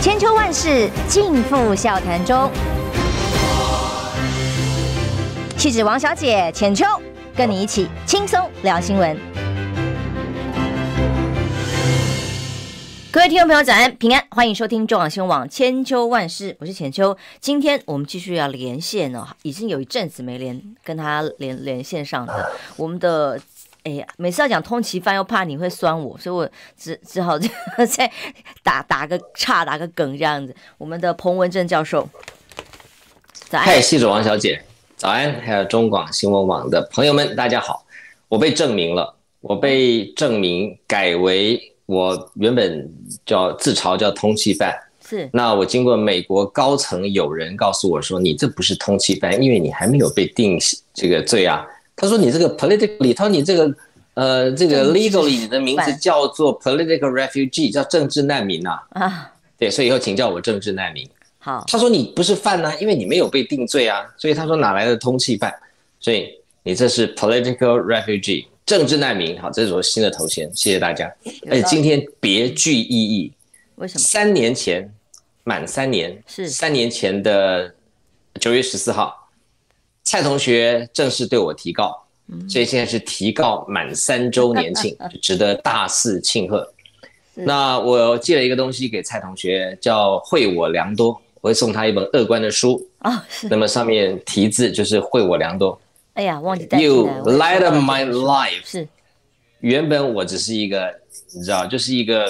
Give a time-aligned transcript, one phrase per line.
[0.00, 2.48] 千秋万世尽付笑谈中。
[5.56, 6.84] 气质王小姐浅秋，
[7.36, 9.18] 跟你一起轻松聊新闻。
[13.10, 17.16] 各位听众朋友，早安平安，欢迎收听中广新闻网千秋万世，我是浅秋。
[17.40, 23.40] 今天我们继续要连线哦，已经有一阵子没连跟他连连线上的我们的。
[23.88, 28.12] 哎呀，每次要讲通缉犯，又怕你会酸我，所以我只只好再
[28.62, 30.54] 打打个岔，打个梗这样子。
[30.76, 32.06] 我们的彭文正教授，
[33.48, 33.64] 早安。
[33.64, 34.62] 嗨，记者王小姐，
[34.94, 35.32] 早安！
[35.40, 37.86] 还有中广新闻网的朋友们，大家好。
[38.28, 42.92] 我被证明了，我被证明改为我原本
[43.24, 44.78] 叫自嘲叫通缉犯。
[45.02, 45.30] 是。
[45.32, 50.58] 那我经过美国高层有人告诉我说，你这不是通缉犯，因为你还没有被定
[50.92, 51.66] 这个罪啊。
[52.00, 53.74] 他说：“你这个 politically，他说你这个，
[54.14, 58.78] 呃，这个 legally 你的名字叫做 political refugee，叫政治难民呐。
[58.90, 61.04] 啊，对，所以以后请叫我政治难民。
[61.40, 65.52] 好，他说你不是犯呢，因为你没有被定罪啊，所以他说哪来的通缉犯？
[65.98, 66.28] 所以
[66.62, 69.36] 你这是 political refugee，政治难民。
[69.40, 71.12] 好，这是我新的头衔，谢谢大家。
[71.50, 73.32] 而且今天别具意义，
[73.74, 74.00] 为什么？
[74.00, 74.88] 三年前
[75.42, 77.74] 满三年，是三年前的
[78.38, 79.16] 九月十四号。”
[80.08, 81.94] 蔡同学正式对我提告，
[82.48, 86.66] 所以现在是提告满三周年庆， 就值得大肆庆贺。
[87.34, 91.08] 那我寄了一个东西给蔡同学，叫“惠我良多”，
[91.42, 92.82] 我会送他一本乐观的书。
[93.00, 93.48] 啊，是。
[93.50, 95.78] 那么上面题字就是“惠我良多”。
[96.14, 96.80] 哎呀，忘记带。
[96.80, 98.62] You light up my life。
[98.64, 98.88] 是。
[99.60, 100.90] 原本我只是一个，
[101.34, 102.24] 你知道，就是一个，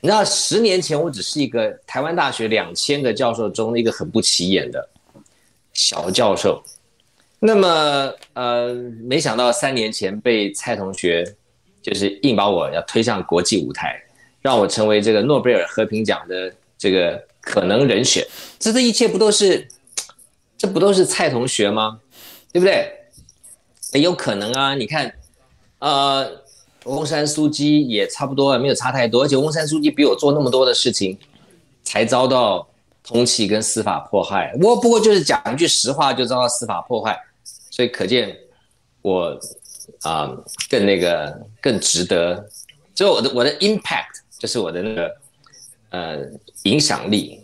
[0.00, 4.88] 你知道，十年前我只是一个台湾大学两千个教授中的一个很不起眼的
[5.72, 6.62] 小教授。
[7.44, 11.24] 那么，呃，没想到三年前被蔡同学，
[11.82, 14.00] 就是硬把我要推向国际舞台，
[14.40, 18.24] 让我成为这个诺贝尔和平奖的这个可能人选。
[18.60, 19.66] 这这一切不都是，
[20.56, 21.98] 这不都是蔡同学吗？
[22.52, 22.88] 对不对？
[23.94, 24.76] 也有可能啊。
[24.76, 25.12] 你看，
[25.80, 26.44] 呃，
[26.84, 29.24] 翁山苏姬也差不多，没有差太多。
[29.24, 31.18] 而且翁山苏姬比我做那么多的事情，
[31.82, 32.68] 才遭到
[33.02, 34.54] 通气跟司法迫害。
[34.62, 37.20] 我不过就是讲一句实话，就遭到司法迫害。
[37.72, 38.36] 所以可见
[39.00, 39.30] 我
[40.02, 42.46] 啊、呃、更那个更值得，
[42.94, 45.16] 所以我的我的 impact 就是我的那个
[45.88, 46.18] 呃
[46.64, 47.40] 影响力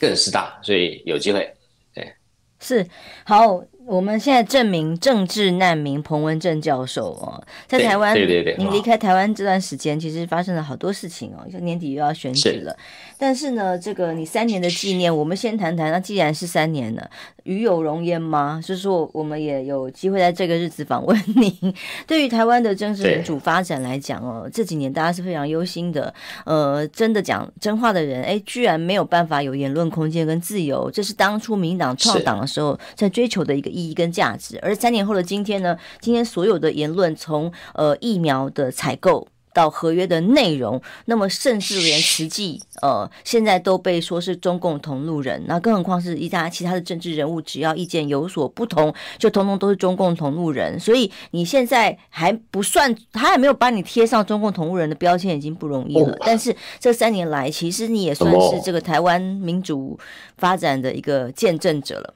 [0.00, 1.54] 更是大，所以有机会，
[1.94, 2.14] 对，
[2.58, 2.86] 是
[3.24, 3.62] 好。
[3.86, 12.76] 我们现在证明政治难民彭文正教授哦，在台湾，对对对，您离开台湾这段时间，其实发生了好多事情哦，就年底又要选举了。
[13.16, 15.92] 但是呢，这个你三年的纪念，我们先谈谈。
[15.92, 17.08] 那既然是三年了，
[17.46, 18.60] 与有容焉吗？
[18.60, 21.74] 就是说，我们也有机会在这个日子访问您。
[22.08, 26.12] 对于台湾的政治民主发展来讲哦，这几年大家是非常忧心的。
[26.44, 33.70] 呃，真的讲真话的人，哎，居然没有办法有言论空间跟自由，这是当初民党创党的时候在追求的一个。
[33.76, 35.76] 意义跟价值，而三年后的今天呢？
[36.00, 50.78] 今天所有的言论，从呃疫苗的采购到合约的内容，那么甚至连实际呃现在都被说是中共同路人，那更何况是一家其他的政治人物，只要意见有所不同，就通通都是中共同路人。
[50.78, 56.14] 所以你现在还不算，他还没有把你贴上中共同路人的标签，已经不容易了。
[56.20, 59.98] 但是这三年来，其实你也算是这个台湾民主
[60.36, 62.12] 发展的一个见证者了。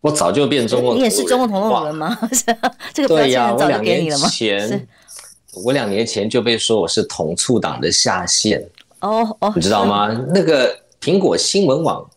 [0.00, 2.16] 我早就变中共，你也是中共同路人吗？
[2.94, 4.28] 这个标签很早就给你了吗？
[5.64, 8.64] 我两年前，就被说我是统促党的下线。
[9.00, 10.08] 哦哦，你知道吗？
[10.34, 12.08] 那个苹果新闻网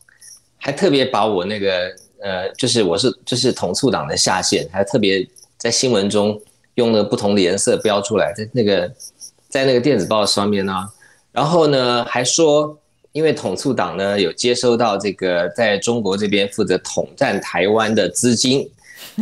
[0.58, 1.92] 还特别把我那个
[2.22, 5.28] 呃，就是我是就是统促党的下线，还特别
[5.58, 6.40] 在新闻中
[6.76, 8.92] 用了不同的颜色标出来，在那个
[9.48, 10.74] 在那个电子报上面呢，
[11.32, 12.78] 然后呢还说。
[13.12, 18.70] 因为统促党呢有接收到这个在中国这边负责统战台湾的资金，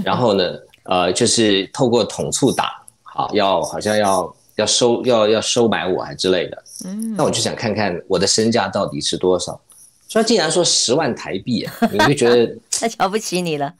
[0.03, 0.43] 然后呢，
[0.83, 2.67] 呃，就是透过统促党，
[3.17, 9.59] 好要好像要要收要要收买我还之类的，嗯，那我就想看看我的身价到底是多少。
[10.07, 13.73] 所以竟然说十万台币啊， 你会觉得太瞧不起你了。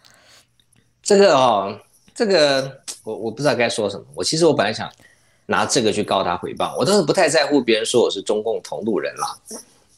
[1.02, 1.80] 这个哦，
[2.14, 4.04] 这个我我不知道该说什么。
[4.16, 4.92] 我其实我本来想
[5.46, 9.38] 拿这个去告他诽谤，我倒是不太在乎别人说我是中共同路人啦。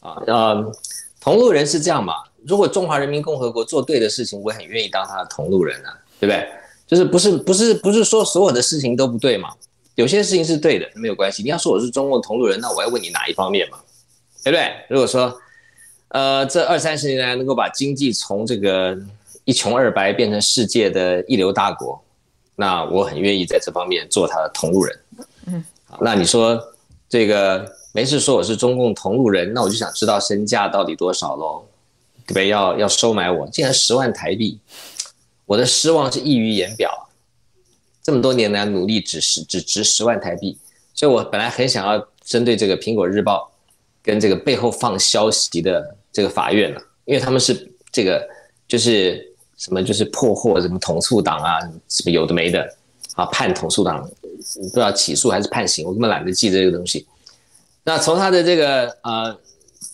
[0.00, 0.72] 啊，呃，
[1.20, 2.14] 同路人是这样嘛？
[2.46, 6.48] 如果中华人民共和国做对的事情，我很愿意当他的同路人啊，对不对？
[6.90, 9.50] 就是不是不是不是说所有的事情都不对嘛？
[9.94, 11.40] 有些事情是对的，没有关系。
[11.40, 13.78] 你要说我是中共同路人，那我要问你哪一方面嘛？
[14.42, 14.72] 对不对？
[14.88, 15.40] 如果说，
[16.08, 18.98] 呃，这二三十年来能够把经济从这个
[19.44, 22.02] 一穷二白变成世界的一流大国，
[22.56, 24.98] 那我很愿意在这方面做他的同路人。
[25.46, 26.60] 嗯，好，那你说
[27.08, 27.76] 这个？
[27.92, 31.64] 没事说我是中共同路人，那我就想知道身价到底多少喽，
[32.24, 32.46] 对不对？
[32.46, 34.60] 要要收买我，竟然十万台币，
[35.50, 37.08] 我的失望是溢于言表。
[38.00, 40.56] 这么多年来努力只是只值十万台币，
[40.94, 43.50] 所以我本来很想要针对这个苹果日报
[44.00, 48.24] 跟这个背后放消息的这个法院呢，因为他们是这个
[48.68, 51.58] 就是什么就是破获什么统促党啊，
[51.88, 52.62] 什么有的没的
[53.16, 57.04] 啊，判统促党不知道起诉还是判刑，我根本懒得记这个东西。
[57.82, 59.36] 那从他的这个呃，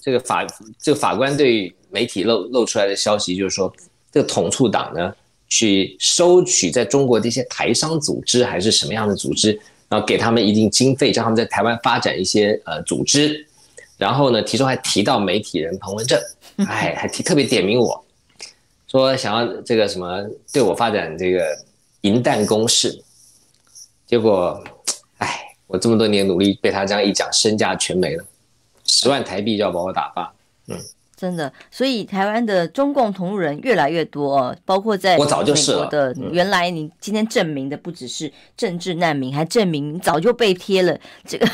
[0.03, 0.47] 这个法
[0.79, 3.73] 这个法官对媒体露露出来的消息，就是说
[4.13, 5.15] 这个统促党呢，
[5.49, 9.59] 去收取在中国的一些台商组织还是什么样的组织，
[9.89, 13.47] 然后给他们一定经费，让他们在台湾发展一些呃组织，
[13.97, 16.21] 然后呢，其中还提到媒体人彭文正，
[16.69, 18.05] 哎，还提特别点名我，
[18.89, 21.45] 说想要这个什么对我发展这个
[22.03, 23.03] 银弹攻势，
[24.07, 24.63] 结果。
[25.19, 28.25] 哎我这么多年努力，被他这样一讲，身价全没了，
[28.85, 30.33] 十万台币就要把我打发。
[30.69, 30.79] 嗯，
[31.17, 35.87] 真的，所以台湾的中共同路人越来越多哦，包括在我早就是了。
[35.87, 41.49] 的原来你今天证明的不只是政治难民，还证明你早就被贴了这个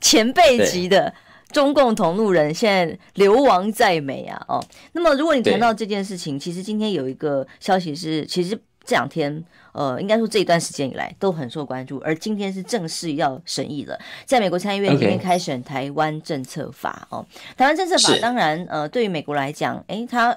[0.00, 1.12] 前辈级的
[1.52, 4.42] 中共同路人，现在流亡在美啊！
[4.48, 9.44] 哦，那么如果你谈到这件事情，其实今天有一个消息是，其实这两天。
[9.78, 13.96] 呃，应该说这一段时间以来都很受关注，而今天是正式要审议了。
[14.24, 17.24] 在美国参议院今天开审台湾政策法哦，
[17.56, 20.36] 台湾政策法当然呃，对于美国来讲，诶，它。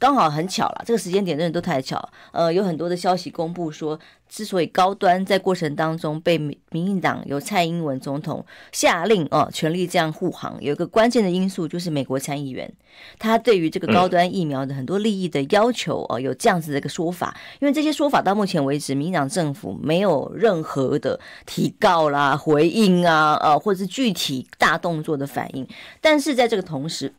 [0.00, 2.08] 刚好很巧了，这个时间点真的都太巧。
[2.32, 4.00] 呃，有很多的消息公布说，
[4.30, 12.72] 之所以高端在过程当中被民民进党由蔡英文总统下令哦、呃，全力这样护航，有一个关键的因素就是美国参议员
[13.18, 17.36] 他对于这个高端疫苗的很多利益的要求哦、呃，有这样子的一个说法。
[17.60, 25.68] 因为这些说法到目前为止，民进党政府没有任何的提告啦、回应啊，呃，或者是具体大动作的反应。
[26.00, 27.12] 但是在这个同时，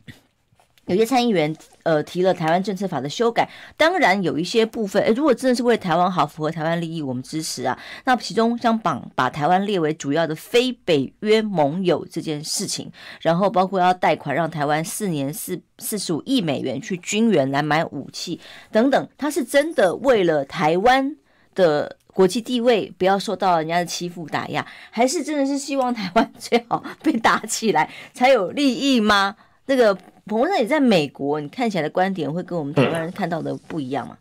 [0.86, 7.78] 有些参议员呃提了台湾政策法的修改，当然有一些部分，诶，如果真的是为台湾好，符合台湾利益，我们支持啊。
[8.04, 12.90] 那其中将把把台湾列为主要的非北约盟友这件事情，
[13.20, 18.40] 然后包括要贷款让台湾四年四四十五亿美元去军援来买武器
[18.70, 21.16] 等等，他是真的为了台湾
[21.54, 29.34] 的国际地位不要受到人家的欺负打压，还是真的是希望台湾最好被打起来才有利益吗？
[29.66, 29.96] 那个。
[30.24, 34.16] 彭文正也在美国，你看起来的观点会跟我们台湾人看到的不一样吗？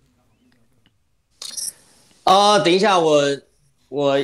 [2.23, 3.21] 啊、嗯呃，等一下，我
[3.87, 4.19] 我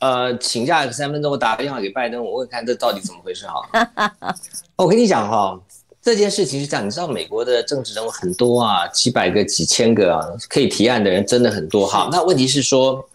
[0.00, 4.34] 呃请假三分钟，我打个电话给拜登，我问看这到底怎么回事哈。
[4.74, 5.60] 我跟你讲哈，
[6.02, 12.08] 这件事情是这样，你知道美国的政治人物很多啊，几百个、几千个啊，可以提案的人真的很多哈。
[12.10, 13.08] 那问题是说，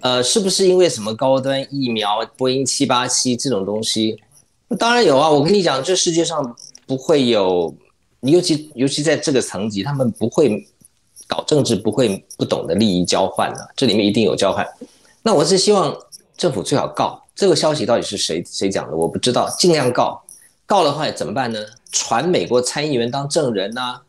[0.00, 4.22] 呃，是不是因为什么高端疫苗、波音七八七这种东西？
[4.78, 6.56] 当然有啊，我跟你讲，这世界上。
[6.86, 7.74] 不会有，
[8.20, 10.66] 尤其尤其在这个层级，他们不会
[11.26, 14.66] 搞政治，不会不懂得利益交换的，这里面一定有交换。
[15.22, 15.96] 那我是希望
[16.36, 20.22] 政府最好告这个消息到底是谁谁讲的，我不知道，尽量告。
[20.64, 21.60] 告的话怎么办呢？
[21.92, 24.00] 传美国参议员当证人呐、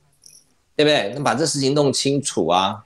[0.75, 1.13] 对不对？
[1.15, 2.83] 那把这事情弄清楚啊。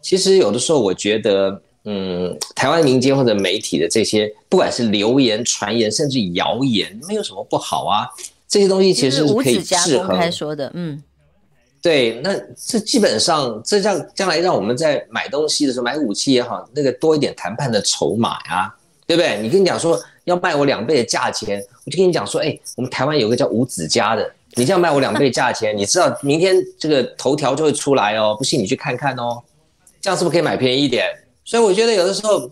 [0.00, 8.08] 其实有的时候我觉得，嗯，台湾民间或者媒体的这些，不管是流言、传言，甚至谣言，没有什么不好啊。
[8.52, 10.14] 这些东西其实是可以适合。
[10.14, 11.02] 开说的，嗯，
[11.80, 18.70] 对，那这基本上这将将来让我们在买东西的时候，买武器也好，那个多一点谈判的筹码呀，
[19.06, 19.40] 对不对？
[19.40, 29.42] 你跟你讲说要卖我两倍的价钱，我就跟你讲说，哎，我们台湾有个叫五子家的，你这样卖我两倍价钱， 你知道明天这个头条就会出来哦，不信你去看看哦，
[29.98, 31.06] 这样是不是可以买便宜一点？
[31.42, 32.50] 所以我觉得有的时候。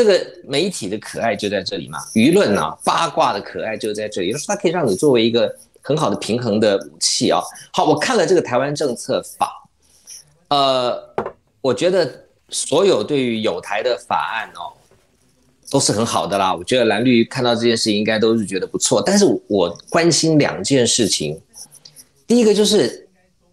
[0.00, 7.38] 这个媒体的可爱就在这里嘛，舆论啊，八卦的可爱就在这里，就是它可以让你作为一个很好的平衡的武器啊。
[7.70, 9.68] 好，我看了这个台湾政策法，
[10.48, 10.98] 呃，
[11.60, 12.10] 我觉得
[12.48, 14.72] 所有对于有台的法案哦，
[15.70, 16.54] 都是很好的啦。
[16.54, 21.38] 我觉得蓝绿看到这件事情应该都是觉得不错，但是我关心两件事情，
[22.26, 23.06] 第一个就是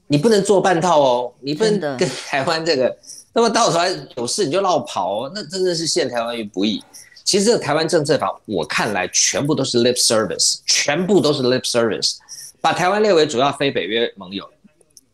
[0.07, 2.97] 你不能做半套哦，你不能跟台湾这个。
[3.33, 6.83] 那么到头来有事你就落跑哦，那真的是陷台湾于不义。
[7.23, 12.15] 其实这个台湾政策法，我看来全部都是 lip service，全部都是 lip service，
[12.61, 14.49] 把台湾列为主要非北约盟友，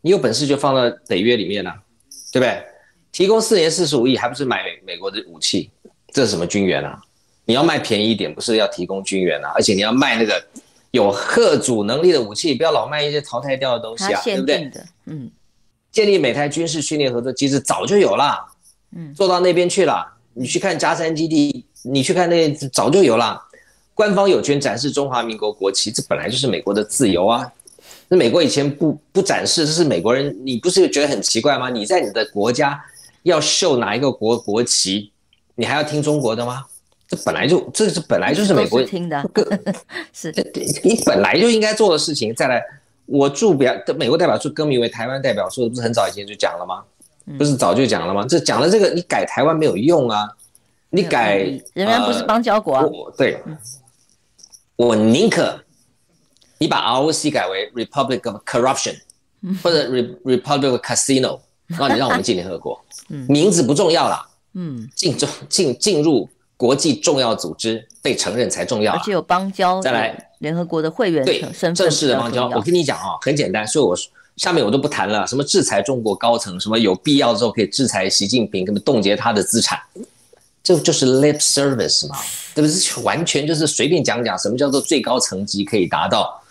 [0.02, 1.76] 你有本事就放到北约里面啊，
[2.32, 2.64] 对不对？
[3.12, 5.72] 提供四年四十五亿，还不是买美国的武器？
[6.14, 7.02] 这是什么军援啊？
[7.46, 9.52] 你要卖便宜一点，不是要提供军援啊？
[9.56, 10.42] 而且你要卖那个
[10.92, 14.72] 有核主能力的武器，不要老卖一些淘汰掉的东西啊，对不对？
[15.06, 15.32] 嗯。
[15.94, 18.46] 建立美台军事训练合作机制早就有了，
[18.94, 20.06] 嗯，做到那边去了。
[20.34, 23.40] 你去看加山基地，你去看那早就有了。
[23.94, 27.50] 官方有权展示中华民国国旗，这本来就是美国的自由啊。
[28.08, 31.70] 那美国以前不不展示，这是美国人，你不是觉得很奇怪吗？
[31.70, 32.84] 你在你的国家
[33.22, 35.12] 要秀哪一个国国旗，
[35.56, 36.66] 你还要听中国的吗？
[37.08, 39.24] 这本来就这是本来就是美国听的，
[40.12, 40.34] 是
[40.84, 42.34] 你本来就应该做的事情。
[42.34, 42.64] 再来，
[43.06, 46.84] 我驻表的美国代表处更名为台湾代表处，不是很早以前就讲了吗？
[47.38, 48.26] 不是早就讲了吗？
[48.28, 50.30] 这讲了这个，你改台湾没有用啊，
[50.90, 51.38] 你改
[51.74, 52.86] 仍然不是邦交国啊。
[53.18, 53.42] 对，
[54.76, 55.58] 我宁可
[56.58, 58.98] 你把 ROC 改为 Republic of Corruption，
[59.64, 59.90] 或者
[60.26, 62.84] Republic of Casino，那你让我们进联合国，
[63.30, 71.42] 名字不重要了，嗯，进中进进入国际重要组织被承认才重要，而且有邦交再来联合国的会员对
[71.74, 72.48] 正式的邦交。
[72.50, 73.96] 我跟你讲啊，很简单，所以我
[74.38, 79.80] 下面我都不谈了，什么制裁中国高层，什么有必要之后可以制裁习近平，根本冻结他的资产。
[80.64, 82.16] 这就是 lip service 嘛，
[82.56, 83.04] 对不对？
[83.04, 86.42] 完全就是随便讲讲，什么叫做最高层级可以达到，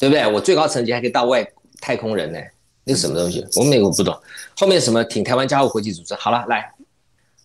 [0.00, 0.26] 对不对？
[0.32, 1.46] 我最高层级还可以到外
[1.80, 2.38] 太空人呢，
[2.82, 3.46] 那是什么东西？
[3.54, 4.12] 我们美国不懂。
[4.58, 6.12] 后面什么挺台湾加入国际组织？
[6.16, 6.72] 好了，来，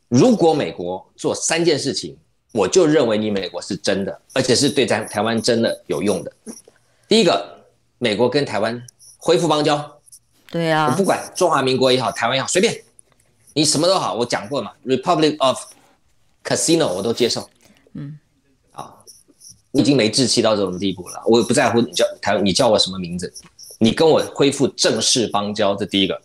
[0.07, 2.17] 如果美国做三件事情，
[2.51, 6.31] 我就认为你美国是真的，而且是对咱台湾真的有用的。
[7.07, 7.63] 第一个，
[7.97, 8.81] 美国跟台湾
[9.17, 9.99] 恢复邦交。
[10.49, 12.83] 对呀，我不管中华民国也好，台湾也好，随便，
[13.53, 15.57] 你什么都好，我讲过嘛，Republic of。
[16.43, 17.49] Casino 我都接受，
[17.91, 18.17] 嗯，
[18.71, 18.93] 啊，
[19.71, 23.33] 你已经没志气到这种地步了，我也不在乎你叫台，你叫我什么名字，
[23.79, 26.21] 你跟我恢复正式邦交，这第一个，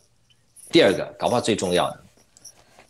[0.70, 2.01] 第二个，搞不好最重要的，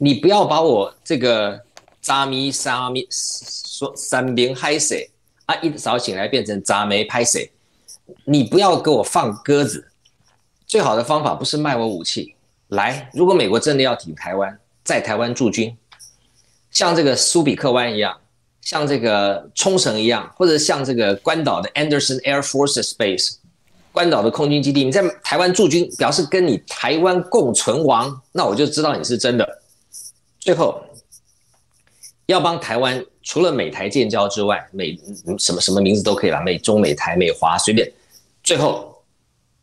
[0.04, 1.62] 你不要把我这个
[2.00, 5.08] 扎咪沙咪说三边嗨谁
[5.46, 7.48] 啊，一早醒来变成扎没拍谁，
[8.24, 9.86] 你不要给我放鸽子，
[10.66, 12.34] 最好的方法不是卖我武器，
[12.66, 15.76] 来，如果美国真的要挺台湾，在台湾驻军。
[16.72, 18.18] 像这个苏比克湾一样，
[18.60, 23.36] 像这个冲绳一样，或者像这个关岛的 Anderson Air Force Base，
[23.92, 29.61] 关岛的空军基地，你在台湾驻军，表示跟你台湾共存亡，那我就知道你是真的。
[30.42, 30.82] 最后，
[32.26, 34.98] 要帮台湾，除了美台建交之外，美
[35.38, 37.88] 什么什么名字都可以了，美中美台美华随便。
[38.42, 38.92] 最后，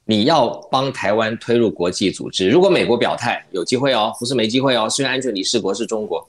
[0.05, 6.25] 你要帮台湾推入国际组织，如果美国表态有机会哦，不是没机会哦，虽然安全理事国是中国。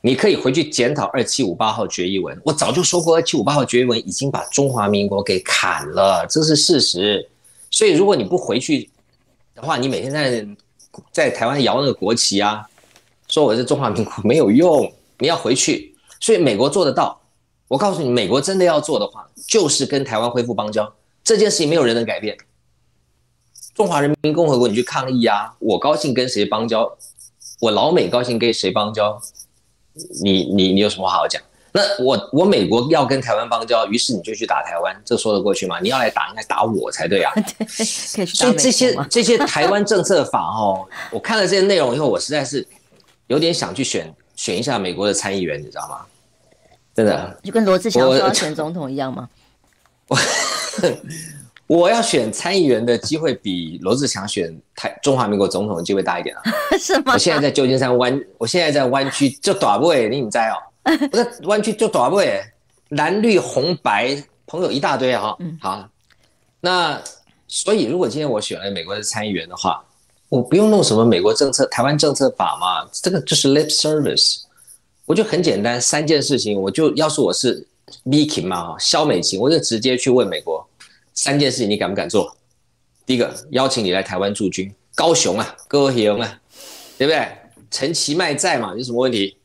[0.00, 2.38] 你可以回去检讨二七五八号决议文。
[2.42, 7.28] 我早就说过，二七五八号决议文已经把中华民国给砍了，这是事实。
[7.70, 8.88] 所以如果你不回去
[9.54, 10.46] 的话，你每天在
[11.12, 12.66] 在台湾摇那个国旗啊，
[13.34, 14.92] 说我是中华民国没有用。
[15.18, 17.20] 你要回去，所以美国做得到。
[17.66, 20.94] 我告诉你，美国真的要做的话，就是跟台湾恢复邦交。
[21.24, 22.36] 这件事情没有人能改变。
[23.74, 25.52] 中华人民共和国，你去抗议啊！
[25.58, 26.96] 我高兴跟谁邦交，
[27.60, 29.20] 我老美高兴跟谁邦交。
[30.22, 31.42] 你你你有什么话好讲？
[31.72, 35.80] 那我我美国要跟台湾邦交，于是你就去打台湾，这说得过去吗？
[35.80, 37.32] 你要来打，应该打我才对啊。
[37.68, 42.64] 所以这些这些台湾政策法哦，我看了这些内容以后，我实在是
[43.26, 46.06] 有点想去选选一下美国的参议员，你知道吗？
[46.94, 49.28] 真的，就跟罗志祥说要选总统一样吗？
[50.06, 50.18] 我
[51.66, 56.42] 我要选参议员的机会比罗志祥选台中华民国总统的机会大一点啊？
[56.78, 57.14] 是吗？
[57.14, 60.54] 我现在在旧金山湾，我现在在湾区就大位，你唔知哦？
[61.10, 62.40] 我在湾区就大位，
[62.90, 65.36] 蓝绿红白朋友一大堆哈。
[65.60, 65.88] 好，
[66.60, 67.00] 那
[67.48, 69.82] 所以如果今天我选了美国的参议员的话，
[70.34, 74.40] 我不用弄什么美国政策、台湾政策法嘛，这个就是 lip service，
[75.06, 77.64] 我就很简单三件事情，我就要是我是
[78.04, 80.68] Vicky 嘛，萧美琴，我就直接去问美国。
[81.14, 82.36] 三件事情你敢不敢做？
[83.06, 86.40] 第一个，邀请你来台湾驻军，高雄啊，高雄啊，
[86.98, 87.28] 对不对？
[87.70, 89.36] 陈其迈在嘛，有什么问题？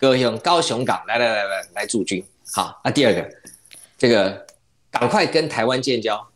[0.00, 2.24] 高雄，高雄港，来来来来来驻军。
[2.54, 3.28] 好，那第二个，
[3.98, 4.46] 这个
[4.90, 6.26] 赶快跟台湾建交，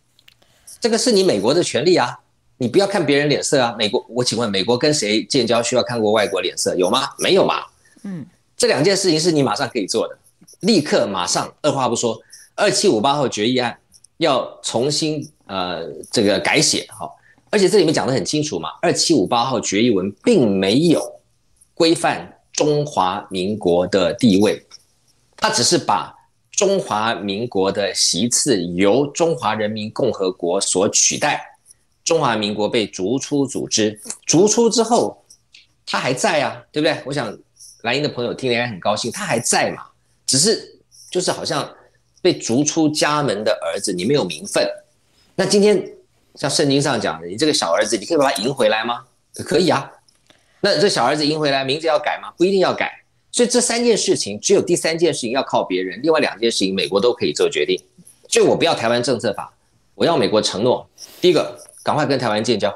[0.78, 2.20] 这个是你美国的权利啊，
[2.58, 3.74] 你不要看别人脸色啊。
[3.78, 6.74] 美国，我请问，美国跟谁建交需要看过外国脸色？
[6.76, 7.08] 有吗？
[7.18, 7.64] 没有嘛。
[8.02, 8.24] 嗯，
[8.56, 10.18] 这两件事情是你马上可以做的，
[10.60, 12.20] 立刻马上，二话不说，
[12.54, 13.76] 二七五八号决议案。
[14.18, 17.06] 要重新呃这个改写哈，
[17.50, 21.20] 而且这里面讲得很清楚嘛，二七五八号决议文并没有
[21.74, 24.66] 规范中华民国的地位，
[25.36, 26.14] 它只是把
[26.50, 31.44] 中华民国的席次由中华人民共和国所取代，
[32.06, 35.22] 中华民国被逐出组织，逐出之后，
[35.84, 36.96] 他还在啊，对不对？
[37.04, 37.38] 我想
[37.82, 39.82] 蓝英的朋友听了应该很高兴，他还在嘛，
[40.24, 40.78] 只是
[41.10, 41.70] 就是好像。
[42.22, 44.68] 被逐出家门的儿子，你没有名分。
[45.36, 45.92] 那今天
[46.34, 49.04] 像圣经上讲的，你这个小儿子，你可以把他迎回来吗？
[49.44, 49.92] 可以啊。
[50.58, 52.32] 那这小儿子迎回来，名字要改吗？
[52.36, 52.90] 不一定要改。
[53.30, 57.80] 所以这三件事情，只有第三件事情要靠别人，另外两件事情美国都可以做决定。
[58.28, 59.54] 所以我不要台湾政策法，
[59.94, 60.84] 我要美国承诺：
[61.20, 62.74] 第一个，赶快跟台湾建交，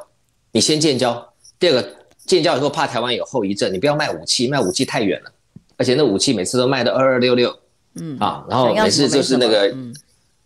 [0.52, 1.10] 你先建交；
[1.58, 5.32] 第二个，建交以后怕台湾有后遗症，你不要卖武器，卖武器太远了，
[5.76, 7.52] 而且那武器每次都卖的二二六六，
[7.96, 9.68] 嗯啊，然后每次就是那个，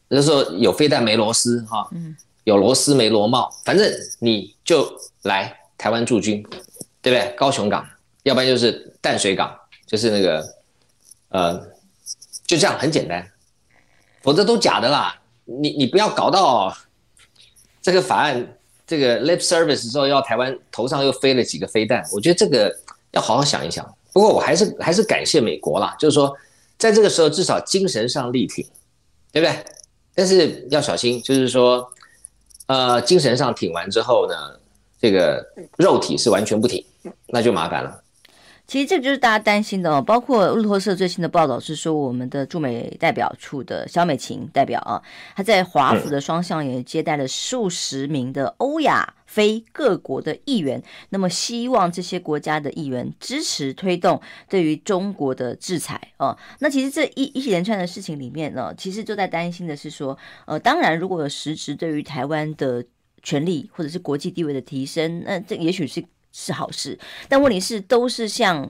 [0.09, 1.87] 就是说有飞弹没螺丝哈，
[2.45, 3.87] 有螺丝没螺帽，反正
[4.19, 4.91] 你就
[5.25, 6.43] 来台湾驻军，
[7.03, 7.35] 对不对？
[7.37, 7.87] 高雄港，
[8.23, 9.55] 要不然就是淡水港。
[9.87, 10.43] 就是那个，
[11.29, 11.61] 呃，
[12.47, 13.31] 就这样很简单，
[14.23, 15.15] 否则都假的啦。
[15.45, 16.75] 你你不要搞到
[17.85, 22.75] 这个法案这个 lip service 之后，要台湾头上又飞了几个飞弹，我觉得这个
[23.13, 23.87] 要好好想一想。
[24.11, 26.35] 不过我还是还是感谢美国啦，就是说
[26.79, 28.67] 在这个时候至少精神上力挺，
[29.31, 29.65] 对不对？
[30.15, 31.87] 但是要小心，就是说，
[32.69, 34.35] 呃，精神上挺完之后呢，
[34.99, 35.45] 这个
[35.77, 36.83] 肉体是完全不挺，
[37.27, 38.04] 那就麻烦了。
[38.75, 45.01] 其实这个就是大家担心的哦，包括路透社最新的报道是说，我们的驻美代表处的肖美琴代表啊，
[45.37, 56.37] 他在华府的双向也接待了数十名的欧亚非各国的议员，那么希望这些国家的议员支持推动对于中国的制裁哦。
[56.59, 62.85] 那其实这一一连串的事情里面呢，其实就在担心的是说，呃，当然如果有实质对于台湾的
[63.23, 66.05] 权利或者是国际地位的提升，那这也许是。
[66.37, 66.99] 是好事，
[67.29, 68.69] 但问题是都是像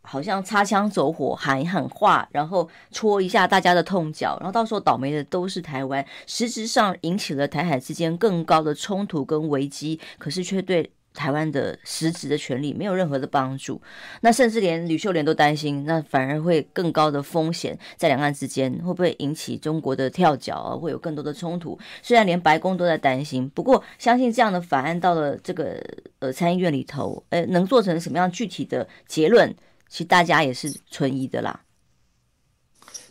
[0.00, 10.90] 好像擦枪走火喊一喊话，然后戳一下大家的痛脚，然后到时候倒霉的都是台湾，实质上引起了台海之间更高的冲突跟危机，可是却对。
[11.14, 13.80] 台湾的实质的权利没有任何的帮助，
[14.22, 20.74] 那甚至连吕秀莲都担心，那反而会更高的风险在两岸之间会不会引起中国的跳脚啊？
[20.74, 21.78] 会有更多的冲突。
[22.02, 25.78] 虽然连白宫都在担心，不过相信这样的法案到了这个
[26.20, 29.54] 呃参议院里头，呃，能做成什么样具体的结论，
[29.88, 31.60] 其实大家也是存疑的啦。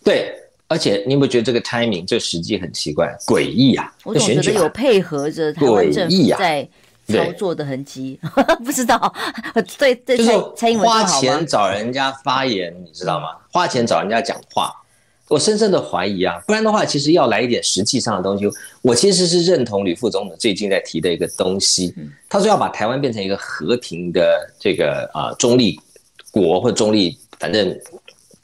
[0.03, 0.34] 对，
[0.67, 3.96] 而且你有没有觉得这个 timing 这时机很奇怪、诡异啊？
[4.03, 6.67] 我总觉得有配合着台湾政府在。
[7.12, 8.19] 操作的痕迹，
[8.63, 9.13] 不知道。
[9.78, 13.28] 对对，就是花钱找人家发言，你知道吗？
[13.52, 14.71] 花钱找人家讲话，
[15.28, 16.41] 我深深的怀疑啊。
[16.47, 18.45] 不然的话，其实要来一点实际上的东西。
[18.82, 21.93] 我其实是认同吕副总统最近在提的一个东西，
[22.30, 25.80] 他说要把台湾变成一个和平的这个啊中立
[26.32, 27.78] 国或中立，反正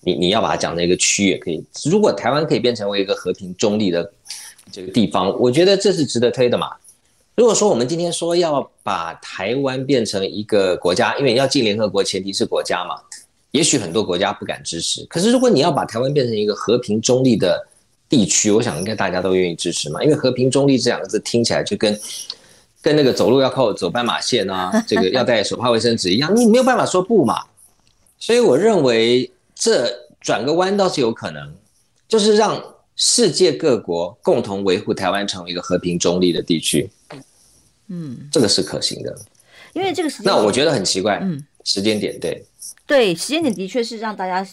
[0.02, 1.64] 你你要把它讲成一个区也可以。
[1.86, 4.12] 如果台湾可以变成为一个和平中立的
[4.72, 6.72] 这个地方，我觉得这是值得推的嘛。
[7.38, 12.96] 如果说我们今天说要把台湾变成一个国家，因为要进联合国，前提是国家嘛，
[13.52, 15.06] 也许很多国家不敢支持。
[15.06, 17.64] 可是如果你要把台湾变成一个和平中立的
[18.10, 21.96] 地区，我想应该大家都愿意支持嘛，因为和平中立这两个字听起来就跟
[22.82, 27.44] 跟那个走路要靠走斑马线啊， 这个要带手帕卫生纸一样，你没有办法说不嘛。
[28.18, 29.88] 所以我认为这
[30.20, 31.54] 转个弯倒是有可能，
[32.08, 32.60] 就是让
[32.96, 36.90] 世界各国共同维护台湾成为一个和平中立的地区。
[37.88, 39.16] 嗯，这个是可行的，
[39.74, 42.44] 因为这个时间那我觉得很奇怪，嗯，时间点对。
[42.86, 44.46] 对，时间点的确是让大家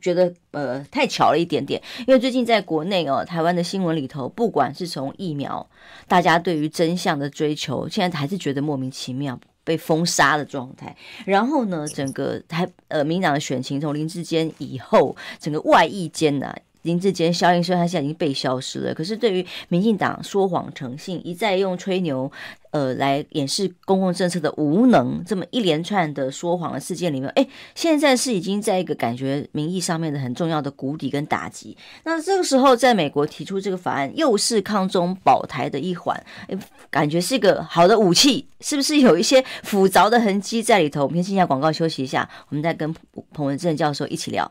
[0.00, 5.64] 觉得呃太巧了一点点，因为最近在国内哦，台湾的新闻里头，不管是从疫苗，
[6.08, 16.54] 大家对于真相的追求，现在还是觉得莫名其妙被封杀的状态，然后呢，整个台呃民党的选情从林志坚以后，整个外溢间呢。
[16.82, 18.94] 林志坚、萧应生，他现在已经被消失了。
[18.94, 22.30] 可是对于民进党说谎成性，一再用吹牛，
[22.70, 31.76] 呃，来掩饰公共政策的无能，这么一连串的说谎的事件里面，哎，现在是已经在一个感觉民意上面的很重要的谷底跟打击。
[32.04, 41.04] 那这个时候，在美国提出这个法案，又是抗中保台的一环，哎，感觉是一个好的武器，是不是有一些复杂的痕迹在里头？
[41.04, 42.94] 我们先进下广告，休息一下，我们再跟
[43.32, 44.50] 彭文正教授一起聊。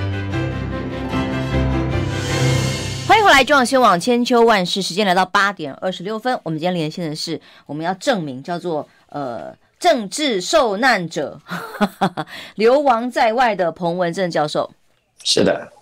[3.11, 6.39] 欢迎回来，中央新闻网千秋万世，时间来到八点二十六分。
[6.43, 11.37] 我们今天连线的是我们要证明叫做呃政治受难者，
[12.55, 14.71] 流亡在外的彭文正教授。
[15.25, 15.73] 是的，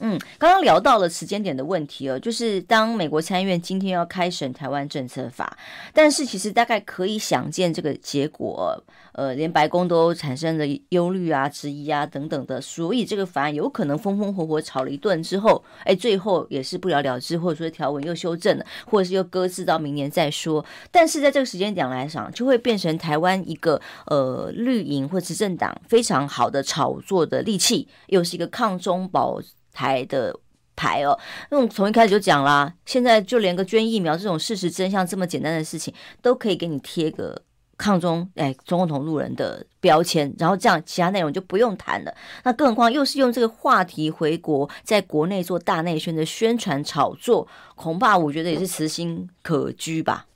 [0.00, 5.58] 嗯，刚刚聊到了时间点的问题哦，就是当美国参议院今天要开审台湾政策法，
[5.92, 8.80] 但是其实大概可以想见这个结果，
[9.12, 20.64] 呃，连白宫都产生了忧虑啊、质疑啊等等的，所以这个法案有可能风风火火吵了一顿之后，哎，最后也是不了了之，或者说条文又修正了，或者是又搁置到明年再说。
[20.92, 29.40] 但是在这个时间点来讲，就会变成台湾一个呃绿营或执政党非常好的炒作的利器，又是一个抗中保
[29.78, 30.34] 台的
[30.74, 31.16] 牌哦，
[31.50, 37.40] 那我们从一开始就讲啦，现在就连个捐疫苗这种事实真相这么简单的事情，都可以给你贴个
[37.76, 42.12] 抗中哎中共同路人的标签，然后这样其他内容就不用谈了。
[42.42, 50.26] 那更何况又是用这个话题回国，在国内做大内宣的宣传炒作，恐怕我觉得也是慈心可居吧，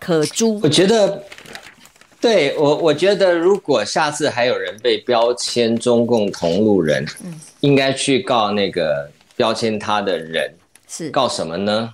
[0.00, 0.58] 可诛。
[0.62, 1.22] 我觉得。
[2.22, 10.54] 对我，我觉得如果下次还有人被标签中共同路人，嗯，应该去告那个标签他的人，
[10.88, 11.92] 是告什么呢？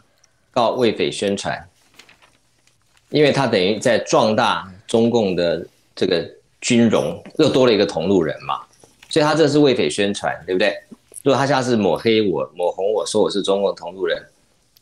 [0.51, 1.59] 告为匪宣传，
[3.09, 6.23] 因为他等于在壮大中共的这个
[6.61, 8.61] 军容，又多了一个同路人嘛，
[9.09, 10.77] 所以他这是为匪宣传，对不对？
[11.23, 14.23] 如果他下次抹黑我、抹红我说我是中共同路人，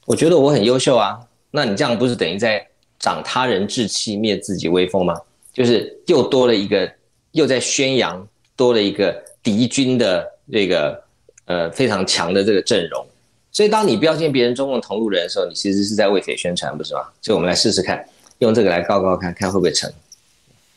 [0.06, 1.20] 我觉得我很优秀啊，
[1.52, 2.66] 那你这样不是等于在
[2.98, 5.14] 长他人志气、灭自己威风吗？
[5.56, 6.86] 就是又多了一个，
[7.32, 11.02] 又在宣扬多了一个敌军的这个
[11.46, 13.02] 呃非常强的这个阵容，
[13.50, 17.00] 所以当你标签别人中共同路人的时候，你其实是在为匪宣传，不是吗？
[17.22, 18.06] 所以我们来试试看，
[18.40, 19.90] 用这个来告告看看会不会成。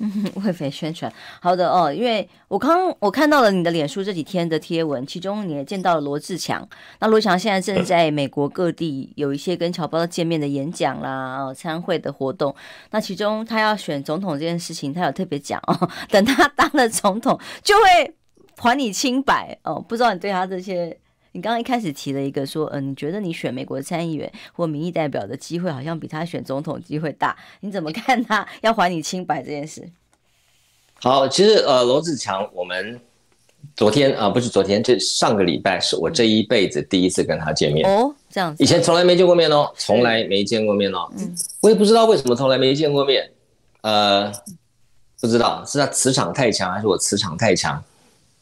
[0.02, 6.66] 嗯，为匪宣传，好的哦，因为我刚我看到了你的脸书这几天的贴文，其中你也见到了罗志强。
[7.00, 12.56] 那罗强现在正在美国各地有一些跟侨胞见面的演讲啦，哦，参会的活动。
[12.92, 18.16] 那其中他要选总统这件事情，他有特别讲哦， 等他当了总统，就会
[18.58, 19.84] 还你清白哦。
[19.86, 20.98] 不知道你对他这些。
[21.32, 29.88] 你刚刚一开始提了一个说，嗯、呃，你觉得你选美国参议员或民意代表的机会好像比他选总统机会大，你怎么看他要还你清白这件事？
[30.96, 33.00] 好，其实呃，罗志强，我们
[33.76, 43.30] 昨天啊、呃，不是昨天，这上个礼拜是我这一辈子第一次跟他见面哦，这样子，以前从来没见过面哦，从来没见过面哦，嗯，我也不知道为什么从来没见过面，
[43.82, 44.32] 呃，
[45.22, 47.82] 不知道是他磁场太强还是我磁场太强，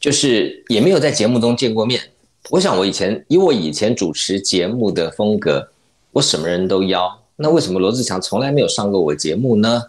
[0.00, 2.00] 就是也没有在节目中见过面。
[2.50, 5.68] 我想，我以前以我以前主持节目的风格，
[6.12, 7.20] 我什么人都邀。
[7.36, 9.82] 那为什么罗志强从来没有上过我节目呢？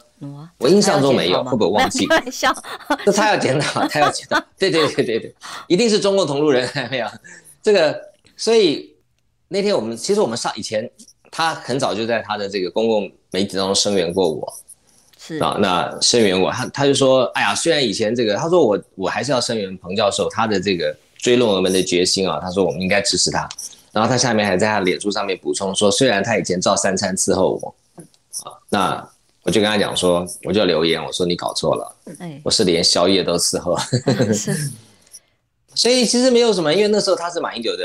[0.58, 2.06] 我印象中没有，会不会忘 记？
[2.06, 2.54] 开玩笑，
[3.06, 4.38] 那他要检讨，他要检讨。
[4.58, 5.36] 对对对对对，
[5.68, 7.08] 一定是中共同路人， 没有
[7.64, 7.98] 这个。
[8.36, 8.94] 所以
[9.48, 10.90] 那天我们其实我们上以前，
[11.32, 14.54] 他很早就在他的这个公共媒体当中声援过我，
[15.18, 20.94] 是啊，那声援我，他他就说，哎呀，虽然以前这个，他说我我还是要声援彭教授他的这个。
[21.20, 23.48] 追论文们的决心啊，他说我们应该支持他，
[23.92, 27.76] 然后他下面还在他脸书上面补充说，虽然他以前照三餐伺候我，
[28.46, 29.10] 啊，那
[29.44, 31.96] 我就跟他讲说，我就留言我说你搞错了，
[32.42, 33.78] 我是连宵夜都伺候，
[35.76, 37.84] 所以其实没有什么，因为那时候他是马英九的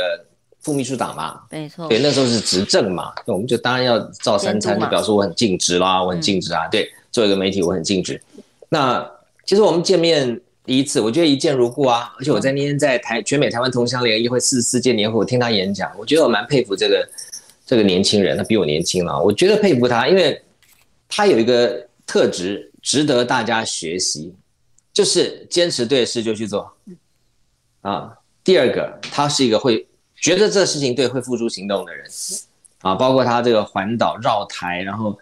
[0.61, 8.23] 副秘书长嘛，没错，对，那时候是执政嘛，那我们就当然要照三餐，就表示我很尽职啦，我很尽职啊，对，作为一个媒体我很尽职。
[8.69, 9.05] 那
[9.45, 10.41] 其实我们见面。
[10.65, 12.15] 第一次，我觉得一见如故啊！
[12.19, 17.07] 而且我在那天在台全美台湾同乡联谊会四十四届年会，我听他演讲，我觉得我蛮佩服这个
[17.67, 20.41] 这个年轻人，他比我年轻了，我觉得佩服他，因为
[21.07, 24.35] 他有一个特质值得大家学习，
[24.91, 26.73] 就是坚持对的事就去做
[27.83, 28.17] 啊。
[28.43, 32.07] 第二个，他是一个会觉得这个事情对会付诸行动的人
[32.81, 35.19] 啊，包括他这个环岛绕台，然后。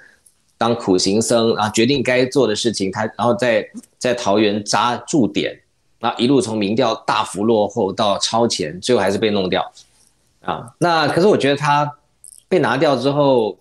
[0.62, 5.60] 当苦行僧啊，决定该做的事情，他然后在在桃园扎驻点，
[5.98, 9.72] 啊，一路从民调大幅落后到超前，最后还是被弄掉，
[10.42, 11.92] 啊，那可是我觉得他
[12.48, 13.58] 被拿掉之后，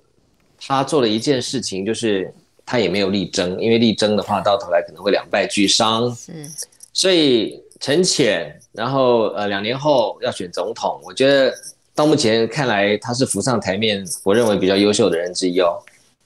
[0.60, 2.32] 他做了一件事情，就是
[2.68, 6.48] 他也没有力争，因为力争的话，到头来可能会两败俱伤，是，
[6.94, 11.52] 所以陈潜，然后呃两年后要选总统，我觉得
[11.96, 15.82] 到目前看来他是浮上台面，我认为比较优秀的人之一哦。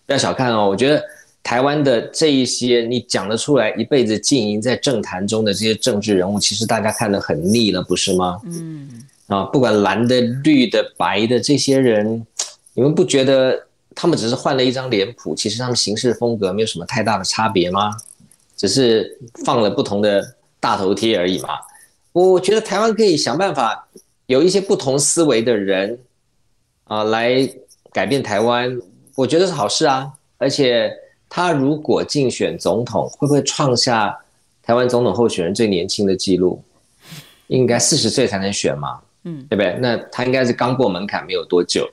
[0.06, 1.04] 不要小看哦，我觉得
[1.41, 8.39] 台湾的这一些你讲得出来，一辈子经营在政坛中的这些政治人物，其实大家看得很腻了，不是吗？
[8.46, 8.89] 嗯，
[9.28, 12.26] 啊，不管蓝的、绿的、白的这些人，
[12.74, 17.91] 你们不觉得他们只是换了一张脸谱，其实他们行事风格没有什么太大的差别吗？
[18.58, 21.50] 只是放了不同的大头贴而已嘛。
[22.12, 23.88] 我觉得台湾可以想办法
[24.28, 26.00] 有一些不同思维的人
[26.86, 27.48] 啊，来
[27.91, 28.80] 改变台湾。
[29.15, 30.93] 我觉得是好事啊，而且
[31.30, 34.17] 他如果竞选总统，会不会创下
[34.62, 36.62] 台湾总统候选人最年轻的记录？
[37.47, 38.99] 应该四十岁才能选嘛？
[39.23, 39.78] 嗯，对不对？
[39.80, 41.88] 那他应该是刚过门槛没有多久，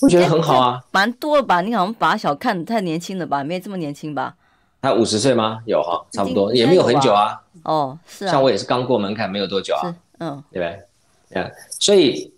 [0.00, 1.60] 我觉得很好啊，蛮多了吧？
[1.60, 3.44] 你好像把他小看太年轻了吧？
[3.44, 4.34] 没这么年轻吧？
[4.80, 5.60] 他五十岁吗？
[5.66, 7.40] 有哈，差不多，也没有很久啊。
[7.62, 11.40] 哦，是啊，像我也是刚过门槛没有多久啊，嗯，对不对？
[11.40, 12.32] 嗯，所以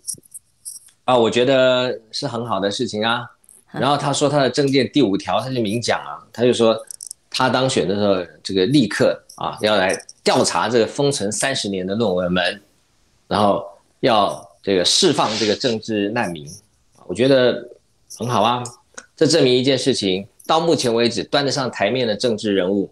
[1.05, 3.25] 啊，我觉得是很好的事情啊。
[3.71, 6.75] 然后他说他的政见第五条，他就明讲啊，他就说
[7.29, 12.61] 他当选的时候，这个立刻啊要来调查这个封存三十年的论文门，
[13.27, 13.65] 然后
[13.99, 16.47] 要这个释放这个政治难民，
[17.05, 17.69] 我觉得
[18.17, 18.63] 很好啊。
[19.15, 22.89] 这证明一件事情，到目前为止端得上台面的政治人物，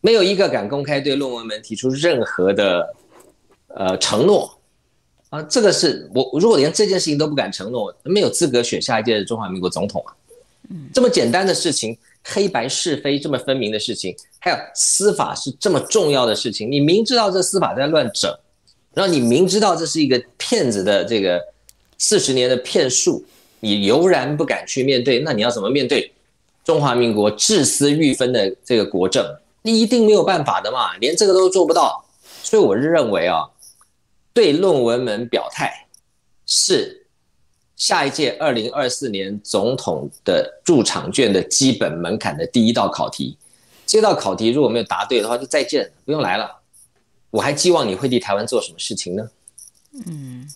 [0.00, 2.94] 没有一个敢公开对论文门提出任何的
[3.68, 4.59] 呃承诺。
[5.30, 10.12] 啊，这个是我如果连这件事情都不敢承诺，没有资格选下一届的中华民国总统啊。
[10.92, 18.32] 这么简单的事情，黑白是非这么分明的事情，还有司法是这么重要的事情，你明知道这司法在乱整，
[18.92, 21.40] 然后你明知道这是一个骗子的这个
[21.96, 23.24] 四十年的骗术，
[23.60, 26.12] 你犹然不敢去面对，那你要怎么面对
[26.64, 29.24] 中华民国治私育分的这个国政？
[29.62, 32.04] 你一定没有办法的嘛，连这个都做不到。
[32.42, 33.44] 所以我是认为啊。
[34.32, 35.86] 对论文门表态
[36.46, 37.06] 是
[37.76, 43.36] 下一届二零二四年总统的入场券的基本门槛的第一道考题。
[43.86, 46.60] 这道考题如果没有答对的话，就再见，不用来了。
[47.30, 49.28] 我还寄望你会替台湾做什么事情呢？
[50.06, 50.48] 嗯，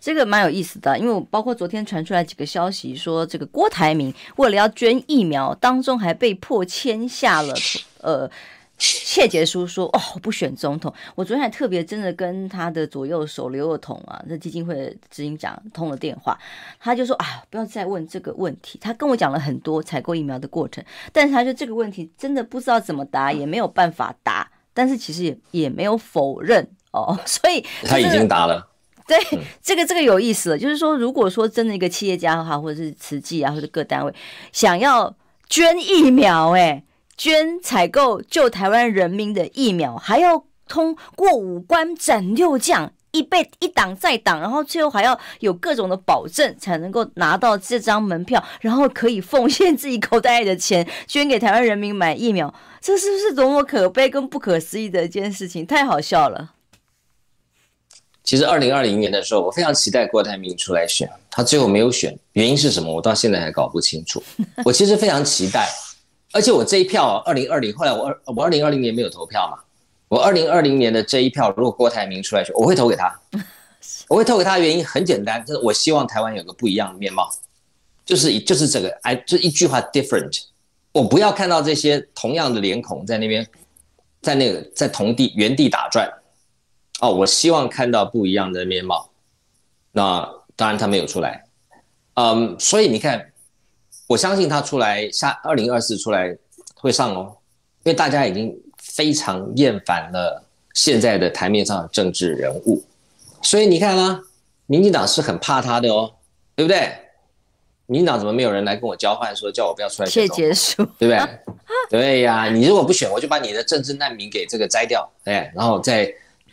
[0.00, 7.54] 这个蛮有意思的，因为我包括昨天传出来几个消息，说这个郭台铭为了要捐疫苗，当中还被迫签下了
[8.00, 8.30] 呃。
[8.78, 10.92] 切结书说：“哦，我不选总统。
[11.16, 16.38] 我昨天还特别真的跟他的左右手刘宥彤啊，这基金会的执行长通了电话，
[16.78, 18.78] 他就说：啊，不要再问这个问题。
[18.80, 24.48] 他跟我讲了很多采购疫苗的过程，但是他说这个问题真的不知道怎么答，也没有办法答。
[24.72, 28.64] 但是其实也也没有否认哦， 所以他已经答了。
[29.08, 29.18] 对，
[29.60, 34.14] 这个这个有意思了，就是说，如果说真的一个企业家的话，或者是慈济啊，或者各单位
[34.52, 35.16] 想要
[35.48, 36.84] 捐疫苗，哎。”
[37.18, 55.66] 捐采购救台湾人民的疫苗，还要通过五关斩六将，一被一挡再挡，然后最后还要有各种的保证，才能够拿到这张门票，然后可以奉献自己口袋里的钱捐给台湾人民买疫苗，这是不是多么可悲跟不可思议的一件事情？
[55.66, 56.52] 太好笑了。
[58.22, 62.94] 其实二零二零年的时候，我非常期待郭台铭出来选，他最后没有选，原因是什么？
[62.94, 64.22] 我到现在还搞不清楚。
[64.64, 65.66] 我其实非常期待。
[66.32, 69.58] 而且我这一票，二零二零，后来我二我二零二零年没有投票嘛，
[70.08, 73.18] 我二零二零年的这一票，如果郭台铭出来选，我会投给他。
[74.08, 77.30] 我会投给他的原因很简单，就是我希望台湾有个不一样的面貌，
[78.04, 80.44] 就是就是这个，哎，就一句话，different。
[80.92, 83.46] 我不要看到这些同样的脸孔在那边，
[84.20, 86.10] 在那个在同地原地打转。
[87.00, 89.10] 哦，我希望看到不一样的面貌。
[89.92, 91.44] 那当然他没有出来，
[92.14, 93.32] 嗯，所以你看。
[94.08, 96.36] 我相信他出来下二零二四出来
[96.74, 97.36] 会上哦，
[97.84, 100.42] 因为大家已经非常厌烦了
[100.74, 102.82] 现在的台面上的政治人物，
[103.42, 104.20] 所以你看啊，
[104.66, 106.14] 民进党是很怕他的哦，
[106.56, 106.90] 对不对？
[107.84, 110.26] 民进党怎么没有人来跟我交换说叫我不要出来选？
[110.26, 111.20] 切结束，对不对？
[111.90, 116.10] 对呀、啊，你如果不选，我就把你的政治难民给这个摘掉，哎，然后在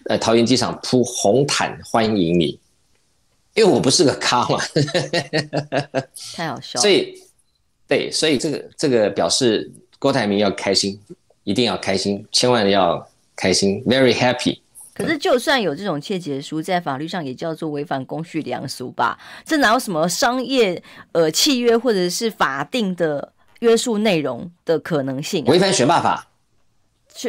[0.10, 2.60] 呃桃园机场铺红毯欢迎你，
[3.54, 4.60] 因为我不是个咖嘛，
[6.36, 7.24] 太好笑了，所以。
[7.88, 11.00] 对，所以这个这个表示郭台铭要开心，
[11.44, 14.60] 一定要开心，千万要开心，very happy。
[14.94, 19.20] 可是，就算有这种窃结书，在法律上也叫做违反公序良俗吧？
[19.46, 25.52] 这哪有什么商业呃契约或者是法定的约束内容的可能性啊？
[25.52, 26.26] 违反选罢法。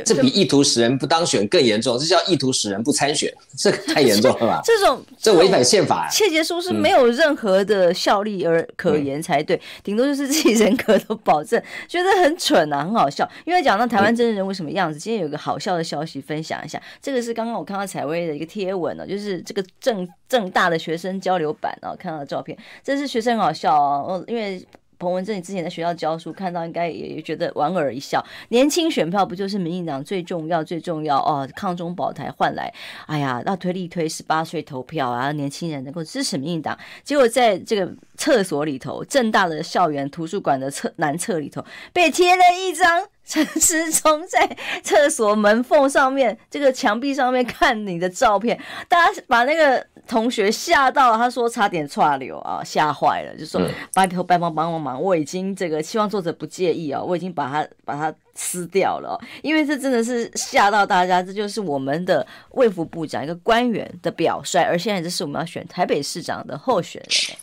[0.04, 4.60] 这比意图使人不当选更严重，这叫意图使人不参选， 这个太严重了吧？
[4.66, 13.28] 这种这违反宪法，窃结书是没有任何的效力而可言才对，顶、嗯、多就是自己人格的保证，觉得很蠢啊，很好笑。
[13.44, 24.66] 因为讲到台湾政治人为什么样子，嗯、今天有个好笑的消息分享一下，这个是刚刚我看到采薇的一个贴文呢，就是这个正正大的学生交流版啊，看到的照片，这是学生很好笑哦，因为。
[24.98, 28.24] 彭文正，你之前在学校教书，看到应该也觉得莞尔一笑。
[28.48, 31.48] 年轻选票不就是民进党最重要、最重要哦？
[31.54, 32.72] 抗中保台换来，
[33.06, 36.78] 哎呀，要推力推十八岁投票啊，年轻人能够支持民进党。
[37.04, 48.58] 结果在这个厕所里头，正大的校园图书馆的厕男厕里头，被贴了一张陈思聪在厕所门缝上面，这个墙壁上面看你的照片，
[48.88, 53.60] 大家把那个同学吓到了，他说差点岔流啊，吓坏了，就说
[53.92, 67.36] 拜托拜帮帮帮忙，我已经这个希望作者不介意啊，我已经把它把它撕掉了，因为这真的是吓到大家，这就是我们的卫福部长一个官员的表率，而现在这是我们要选台北市长的候选人，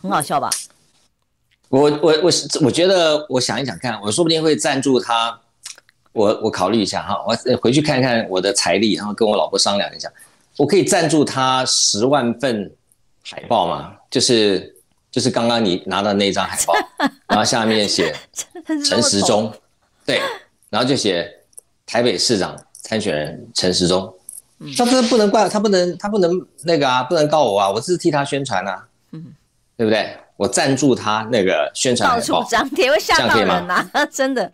[0.00, 0.48] 很好笑吧？
[1.72, 5.40] 我我我是我觉得我想一想看，我说不定会赞助他。
[6.12, 10.12] 我我考虑一下哈，我回去看看我的财力，然后跟我老婆商量一下，
[10.58, 12.70] 我可以赞助他十万份
[13.24, 13.94] 海报吗？
[14.10, 14.76] 就是
[15.10, 16.74] 就是刚刚你拿到那张海报，
[17.26, 18.14] 然后下面写
[18.84, 19.50] 陈时中，
[20.04, 20.20] 对，
[20.68, 21.26] 然后就写
[21.86, 24.14] 台北市长参选人陈时中。
[24.76, 29.32] 他不能不能怪他不能他不能那个啊，不能告我啊，我是替他宣传啊，嗯，
[29.78, 30.14] 对不对？
[30.36, 34.52] 我赞助他那个宣传海报，到处张贴会吓到人呐， 真的。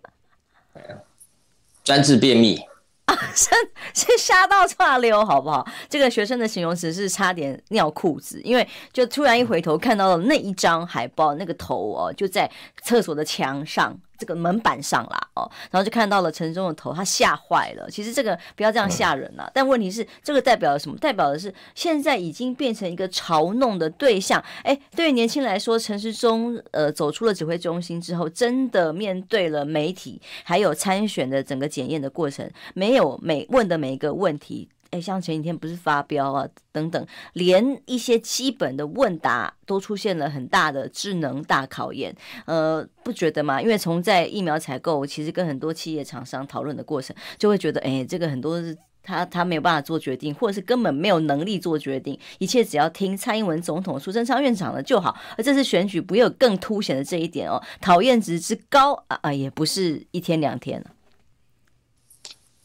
[1.84, 2.60] 专治便秘
[3.06, 3.48] 啊，是
[3.94, 5.66] 是吓到岔流，好不好？
[5.88, 12.50] 这个学生的形容词是差点尿裤子，因为就突然一回头看到了那一张海报，那个头哦就在
[12.82, 13.98] 厕所的墙上。
[14.18, 17.88] 这个门板上啦，哦，然后就看到了陈时中的头，他吓坏了。
[17.88, 20.98] 其实这个不要这样吓人了，但问题是，这个代表了什么？
[20.98, 24.42] 代表的是现在已经变成一个嘲弄的对象。
[24.64, 34.68] 哎，对于年轻人来说，陈时中呃走出了指挥中心之后，真的面对了媒体，还有参选的整个检验的过程，没有每问的每一个问题。
[34.90, 42.14] 哎，像前几天不是发飙啊，等等，连一些基本的问答都出现了很大的智能大考验，
[42.46, 43.60] 呃，不觉得吗？
[43.60, 55.16] 因为从在疫苗采购，其实跟很多企业厂商讨论的过程，就会觉得，哎，这个很多是他他没有办法做决定，或者是根本没有能力做决定，一切只要听蔡英文总统、苏贞昌院长的就好。
[55.36, 60.90] 而这次选举不有更凸显的这一点哦，讨厌值之高啊啊，也不是一天两天了。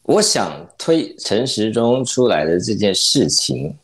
[0.04, 3.74] 我想推陈时中出来的这件事情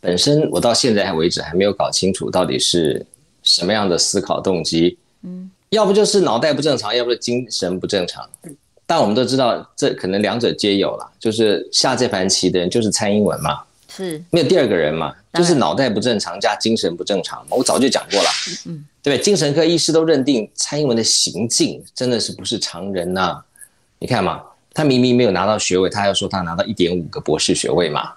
[0.00, 3.04] 本身，我到现在为止还没有搞清楚到底是
[3.42, 4.98] 什么样的思考动机。
[5.22, 8.28] 嗯，要不就是脑袋不正常，要不是精神不正常。
[8.86, 11.12] 但我们都知道，这可能两者皆有了。
[11.20, 17.56] 就是下这盘棋的人就是蔡英文嘛，是没有第二个人嘛，就是脑袋不正常加精神不正常嘛。
[17.56, 18.28] 我早就讲过了，
[18.66, 19.16] 嗯，对？
[19.16, 23.44] 精神科医师都认定蔡英文的行径真的是不是常人呐、啊？
[24.00, 24.42] 你看嘛。
[24.72, 28.12] 他明明没有拿到学位，他要说他拿到一点五个博士学位嘛？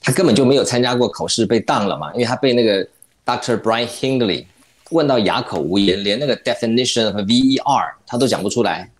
[0.00, 2.12] 他根本就没有参加过考试，被当了嘛？
[2.14, 2.86] 因为他被那个
[3.24, 3.60] Dr.
[3.60, 4.46] Brian Hingley
[4.90, 8.90] 问到哑口无言，连那个 definition of VER 他都讲不出来。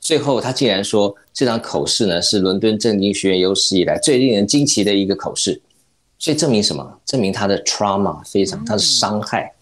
[0.00, 5.60] 最后他竟然说这场口试呢是伦敦政经学院有史以来最令人惊奇的一个口试。
[6.18, 7.00] 所以证明什么？
[7.04, 9.52] 证明他的 trauma 非常，他的伤害，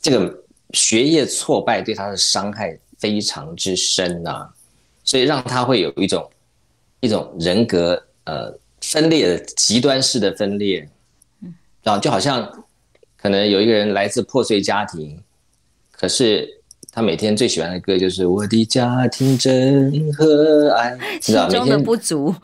[0.00, 0.34] 这个
[0.72, 4.53] 学业挫败对他的伤害非常之深呐、啊。
[5.04, 6.28] 所以让他会有一种
[7.00, 10.88] 一种人格呃分裂的极端式的分裂，
[11.82, 12.64] 然后就好像
[13.16, 15.22] 可能有一个人来自破碎家庭，
[15.92, 16.48] 可是
[16.90, 22.34] 他每天最喜欢的歌就是我的家庭真和蔼，知道每天不足，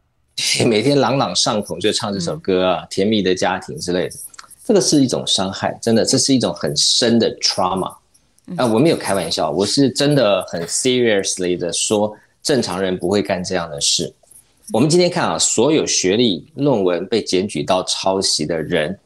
[0.66, 4.16] 每天朗朗上口就唱这首歌啊，甜蜜的家庭之类的，
[4.64, 7.96] 这个是一种伤害，真的，这是一种很深的 trauma。
[8.56, 14.12] 啊，我没有开玩笑，我是真的很 seriously 的说，正常人不会干这样的事。
[14.72, 18.98] 我们今天看啊，所有学历论文被检举到抄袭的人，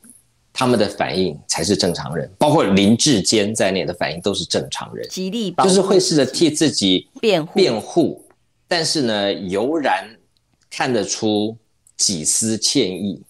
[0.52, 8.24] 他们的反应才是正常人，包括林志坚在内的反应都是正常人，极力就是会试着替自己辩护辩护，
[8.66, 10.08] 但是呢，油然
[10.70, 11.56] 看得出
[11.96, 13.22] 几丝歉意。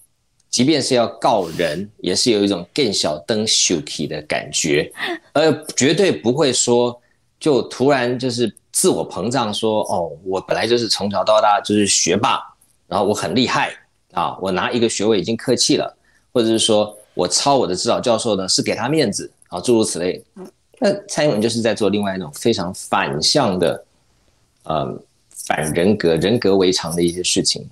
[0.48, 4.90] 即便是要告人，也是有一种更小灯秀气的感觉，
[5.32, 6.98] 而绝对不会说
[7.38, 12.40] 就突然就是自我膨胀说哦，我本来就是从小到大就是学霸，
[12.86, 13.70] 然后我很厉害
[14.12, 15.94] 啊，我拿一个学位已经客气了，
[16.32, 20.22] 或者是说我抄我的指导教授呢是给他面子啊，诸如此类。
[20.78, 23.84] 那蔡英文就是在做另外一种非常反向的，
[24.64, 24.98] 呃，
[25.46, 27.66] 反人格、人格为常的一些事情。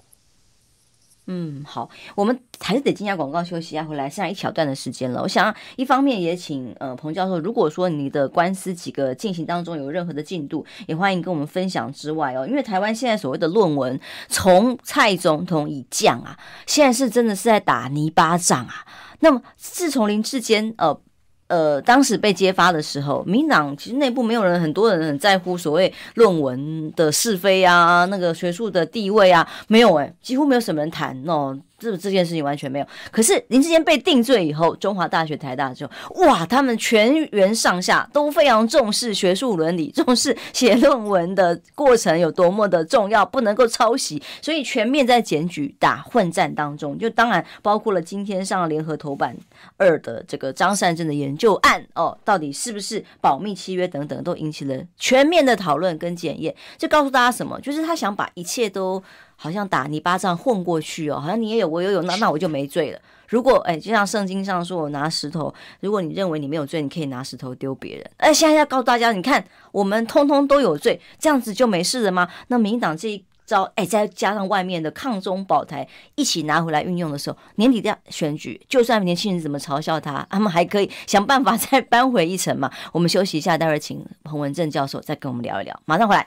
[1.27, 5.23] 嗯，好，我们还是得进下广告休息一下，回来剩下一小段的时间了。
[5.23, 18.87] 我想一方面也请呃彭教授，如果说你的官司几个进行当中有任何的进度，也欢迎跟我们分享之外哦，因为台湾现在所谓的论文，从蔡总统以降啊，现在是真的是在打泥巴仗啊。
[19.21, 21.01] 那么自从林志坚呃。
[21.47, 31.57] 呃，当时被揭发的时候，民党其实内部没有人，很多人很在乎所谓论文的是非啊，那个学术的地位啊，没有哎、几乎没有什么人谈哦。
[31.79, 32.87] 这这件事情完全没有。
[33.11, 35.89] 可是林志坚被定罪以后，中华大学、台大就
[36.27, 49.37] 哇，他们全员上下都非常重视学术伦理，重视写论文的过程有多么的重要，不能够抄袭，所以全面在检举打混战当中，就当然包括了今天上联合头版
[49.77, 56.55] 二的这个张善政的研究案哦，到底是不是保密契约等等，都引起了全面的讨论跟检验。
[56.79, 57.61] 这告诉大家什么？
[57.61, 59.03] 就是他想把一切都。
[59.37, 62.99] 好像打泥巴仗混过去哦，好像你也有我也有，那那我就没罪了。
[63.29, 68.11] 如果哎，就像圣经上说，我拿石头，如果你认为你没有罪，你可以拿石头丢别人。
[68.19, 72.29] 哎，现在要告诉大家，你看我们通通都有罪，这样子就没事了吗？
[72.49, 82.71] 那民党这一招，哎，再加上外面的抗中保台一起拿回来运用的时候，年底的选举，就算年轻人怎么嘲笑他，他们还可以想办法再 扳回一城嘛。
[82.93, 86.27] 我们休息一下，待会儿请彭文正教授再跟我们聊一聊，马上回来。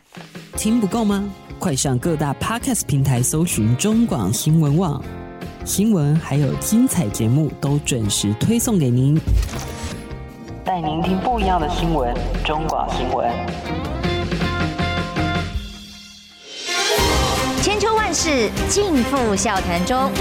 [0.56, 1.28] 听不够吗？
[1.60, 5.04] 快上各大 Podcast 平台搜寻中广新闻网
[5.66, 9.20] 新闻，还有精彩节目都准时推送给您，
[10.64, 12.14] 带您听不一样的新闻。
[12.46, 13.28] 中广新闻，
[18.18, 20.12] 千秋万世尽付笑谈中。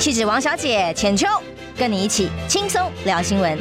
[0.00, 1.28] 气质王小姐浅秋，
[1.76, 3.56] 跟你一起轻松聊新闻。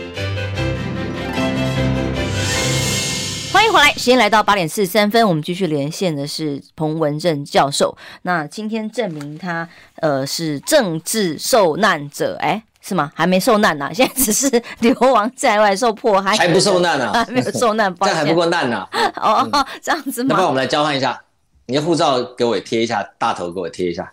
[3.53, 7.95] 欢迎回来，时间来到八点四十三分，我们继续连线的是彭文正教授。
[8.23, 13.11] 那今天证明他呃是政治受难者，哎，是吗？
[13.13, 19.11] 还没受难呢、啊，现在只是流亡在外受迫害，还不受难呢、啊， 还没有受难，这还不够难呢、啊。
[19.21, 20.35] 哦，嗯、这样子吗？
[20.35, 21.19] 那不我们来交换一下，
[21.67, 24.11] 你的护照给我贴一下，大头给我贴一下。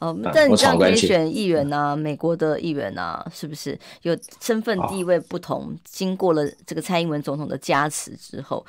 [0.00, 5.70] 哦，但你这样可以选议员呐、啊，美国的议员呐、啊，是不是有身份地位不同？
[5.70, 8.66] 哦、经过了这个蔡英文总统的加持之后，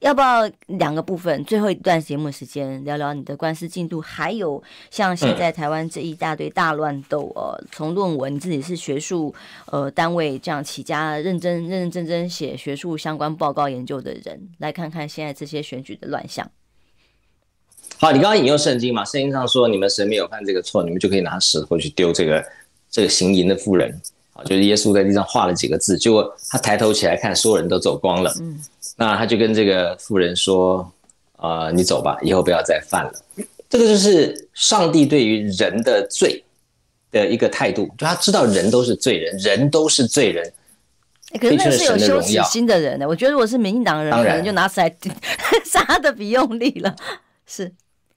[0.00, 1.44] 要不要两个部分？
[1.44, 9.34] 最后一段节目时间聊聊你的官司进度，还有像现在台湾这一大堆大乱斗，呃，从论文你自己是学术
[9.66, 16.50] 呃单位这样起家，认真认认真真写学术相关报告研究的人，来看看现在这些选举的乱象。
[18.02, 19.04] 好，你刚刚引用圣经嘛？
[19.04, 22.44] 圣经上说，你们神没有犯这个错，你们就可以拿石头去丢这个
[22.90, 23.88] 这个行淫的妇人。
[24.32, 28.34] 啊，就是耶稣在地上画了几个字，结果他抬头起来看，所有人都走光了。
[28.40, 28.58] 嗯，
[28.96, 30.78] 那他就跟这个妇人说
[31.38, 33.12] ：“啊、呃，你走吧，以后不要再犯了。”
[33.70, 36.42] 这个就是上帝对于人的罪
[37.12, 40.44] 的一个态度，就他知道人都是罪人，人都是罪人。
[41.34, 43.06] 欸、可是那是有羞耻心的人呢。
[43.06, 44.92] 我觉得如果是民进党的人，可能就拿起来
[45.64, 46.96] 杀的比用力了。
[47.46, 47.72] 是。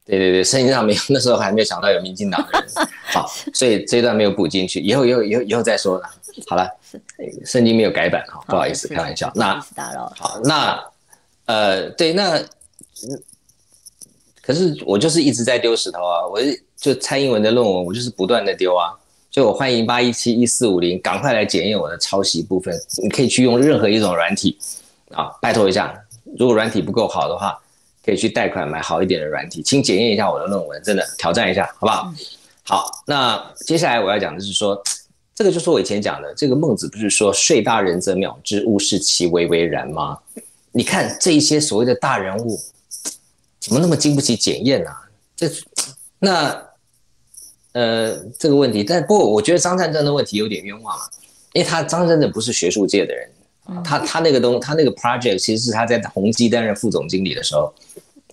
[0.06, 6.10] 对对对，圣经上没有， 那时候还没有想到有民进党的人， 好，所以这一段没有补进去，以后以后以后以后再说了。
[6.48, 6.70] 好了，
[7.46, 9.32] 圣经没有改版哈，不好意思，开玩笑。
[9.34, 9.60] 那
[10.16, 10.84] 好，那
[11.46, 12.38] 呃，对，那
[14.42, 16.40] 可是我就是一直在丢石头啊，我
[16.78, 18.92] 就蔡英文的论文，我就是不断的丢啊，
[19.32, 24.58] 所以我欢迎八一七一四五零赶快来检验我的抄袭部分，你可以去用任何一种软体
[25.12, 25.98] 啊，拜托一下，
[26.38, 27.58] 如果软体不够好的话。
[28.06, 32.14] 可以去贷款买好一点的软体，请检验一下我的论文，真的挑战一下，好不好？
[32.64, 34.80] 好，那接下来我要讲的是说，
[35.34, 40.20] 这个就是我以前讲的，这个孟子不是说“睡大人则秒之，勿视其为为然”吗？
[40.72, 42.60] 你看这一些所谓的大人物，
[43.60, 44.92] 怎么那么经不起检验呢？
[45.36, 45.50] 这
[46.20, 46.64] 那
[47.74, 51.04] 呃这个问题，但不过我觉得张善政的问题有点冤枉啊，
[51.54, 53.30] 因为他张善政不是学术界的人。
[53.84, 57.74] 他他那个东他那个 project 其实是他在宏基担任副总经理的时候，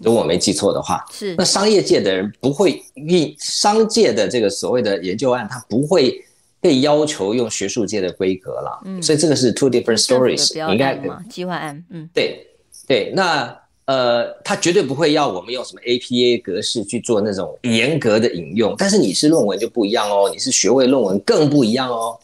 [0.00, 1.34] 如果我没记错的话，是。
[1.38, 6.22] 那商业界的人不会运商界的这个所谓的研究案，他不会
[6.60, 8.82] 被要求用学术界的规格了。
[8.84, 12.46] 嗯，所以这个是 two different stories，应该计划案，嗯，对
[12.86, 13.56] 对，那
[13.86, 22.18] 呃，他绝对不会要我们用什么 APA 格式去做那种严格的引用，但是你是论文就不一样哦，你是学位论文更不一样哦，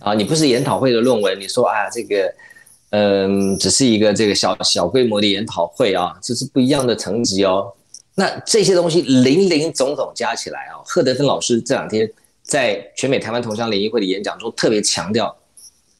[0.00, 2.30] 啊，你不是研讨会的论文，你说啊这个。
[2.90, 7.72] 嗯，只是一个这个小小规模的研讨会啊，这是不一样的层级哦。
[8.16, 12.10] 那这些东西林林总总加起来啊，贺德芬老师这两天
[12.42, 15.34] 在全美台湾同乡联谊会的演讲中特别强调，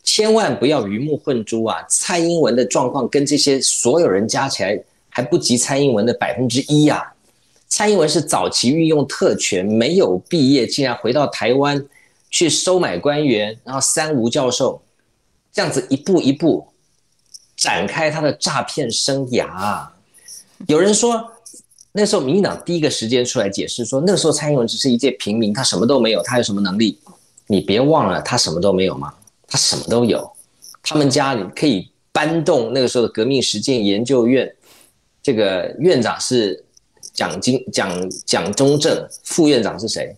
[0.03, 1.85] 千万不要鱼目混珠啊！
[1.89, 4.77] 蔡英文的状况跟这些所有人加起来
[5.09, 7.13] 还不及蔡英文的百分之一呀。
[7.69, 11.87] 蔡英文是早期运用特权，没有毕业，竟然回到台湾
[12.29, 14.83] 去收买官员，然后三无教授，
[15.53, 16.67] 这样子一步一步。
[17.61, 19.87] 展开他的诈骗生涯，
[20.67, 21.23] 有人说
[21.93, 26.99] 那时候民进党第一个时间出来解释说，那个时候蔡英文只是一介平民，他什么都没有，他有什么能力？
[27.49, 29.13] 你别忘了，他什么都没有吗？
[29.47, 30.33] 他什么都有，
[30.83, 34.51] 他们家里可以搬动那个时候的革命实践研究院，
[35.23, 36.65] 这个院长是
[37.13, 40.17] 蒋经蒋蒋中正副院长是谁？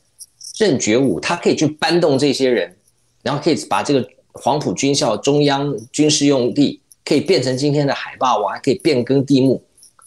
[0.59, 2.77] 任觉武，他可以去搬动这些人，
[3.23, 9.63] 然后可以把这个黄埔军校中央军事用地可以变成今天的海霸王，还可以变更地目。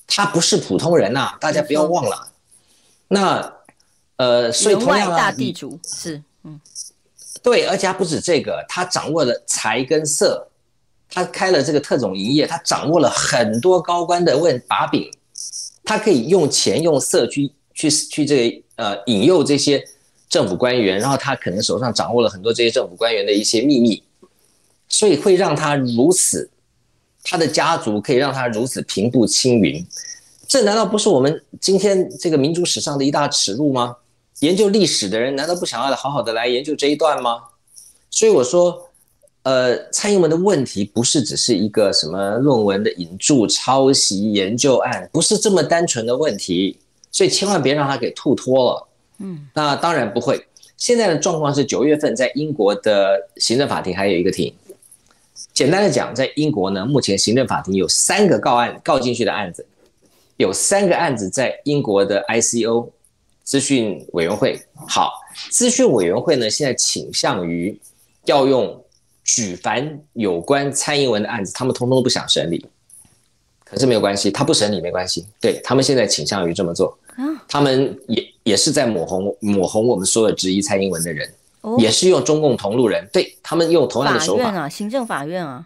[0.07, 2.31] 他不是普通人呐、啊，大家不要忘了。
[3.07, 3.53] 那
[4.17, 6.59] 呃，所以同样大地主是嗯，
[7.41, 10.47] 对，而且他不止这个，他掌握了财跟色，
[11.09, 15.11] 他开了这个特种营业，他掌握了很多高官的问把柄，
[15.83, 19.83] 他可以用钱用色去去去这个呃引诱这些。
[20.27, 24.03] 政府官员，然后他可能手上掌握了很多这些政府官员的一些秘密，
[24.89, 26.49] 所以会让他如此，
[27.25, 29.83] 他的家族可以让他如此平步青云，
[30.47, 33.97] 这难道不是我们今天这个民族史上的一大耻辱吗？
[34.41, 37.41] 研究历史的人难道不想要好好的来研究这一段吗？
[38.11, 38.89] 所以我说，
[39.43, 46.77] 呃，蔡英文的问题不是只是一个什么论文的引注、抄袭、研究案，不是这么单纯的问题，
[47.11, 48.87] 所以千万别让他给吐脱了。
[49.19, 50.45] 嗯，那当然不会。
[50.77, 54.53] 现在的状况是，九月份在英国的行政法庭还有一个庭。
[55.55, 59.65] 简单的讲，在英国呢，目前行政法庭有三个告案告进去的案子，
[60.37, 62.89] 有三个案子在英国的 ICO
[63.43, 64.59] 资讯委员会。
[64.87, 65.13] 好，
[65.49, 67.79] 资讯委员会呢，现在倾向于
[68.25, 68.83] 要用
[69.23, 72.63] 举凡有关蔡英文的案子，他们通通都不想审理。
[73.63, 75.25] 可是没有关系，他不审理没关系。
[75.41, 76.95] 对，他们现在倾向于这么做，
[77.47, 78.23] 他们也。
[78.45, 81.27] 也是在抹红抹红我们所有质疑蔡英文的人，
[81.65, 84.69] 哦、也是用中共同路人，对他们用同样的手法。
[84.69, 85.65] 行政法院啊。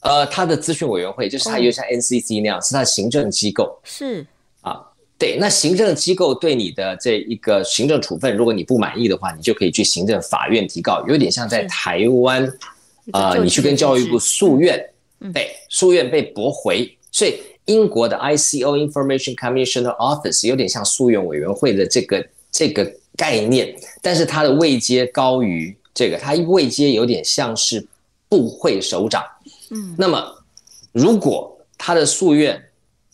[0.00, 3.80] 呃，他的资讯委员会就是他有像 NCC 那样，哦、是他的行政机构。
[3.82, 4.26] 是
[4.60, 4.80] 啊，
[5.18, 12.46] 对，那行政机构对你的这一个行政处分，如果你不满意的话，你就可以去行政法院提告，有点像在台湾
[13.12, 14.78] 啊、呃，你去跟教育部诉愿，
[15.20, 17.40] 嗯、对，诉愿被驳回，所以。
[17.66, 22.90] 英国的 ICO Information Commissioner Office 有点像诉愿委员会的这个这个
[23.20, 27.86] 概念，但是它的位阶高于这个，它位阶有点像是
[28.30, 29.22] 部会首长。
[29.68, 30.42] 嗯，那么
[30.92, 32.58] 如果他的诉愿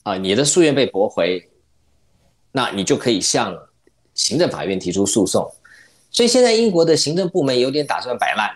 [0.04, 1.48] 啊，你的诉愿被驳回，
[2.52, 3.52] 那你就可以向
[4.14, 5.50] 行政法院提出诉讼。
[6.12, 8.48] 所以现在英国的行政部门有点打算摆烂，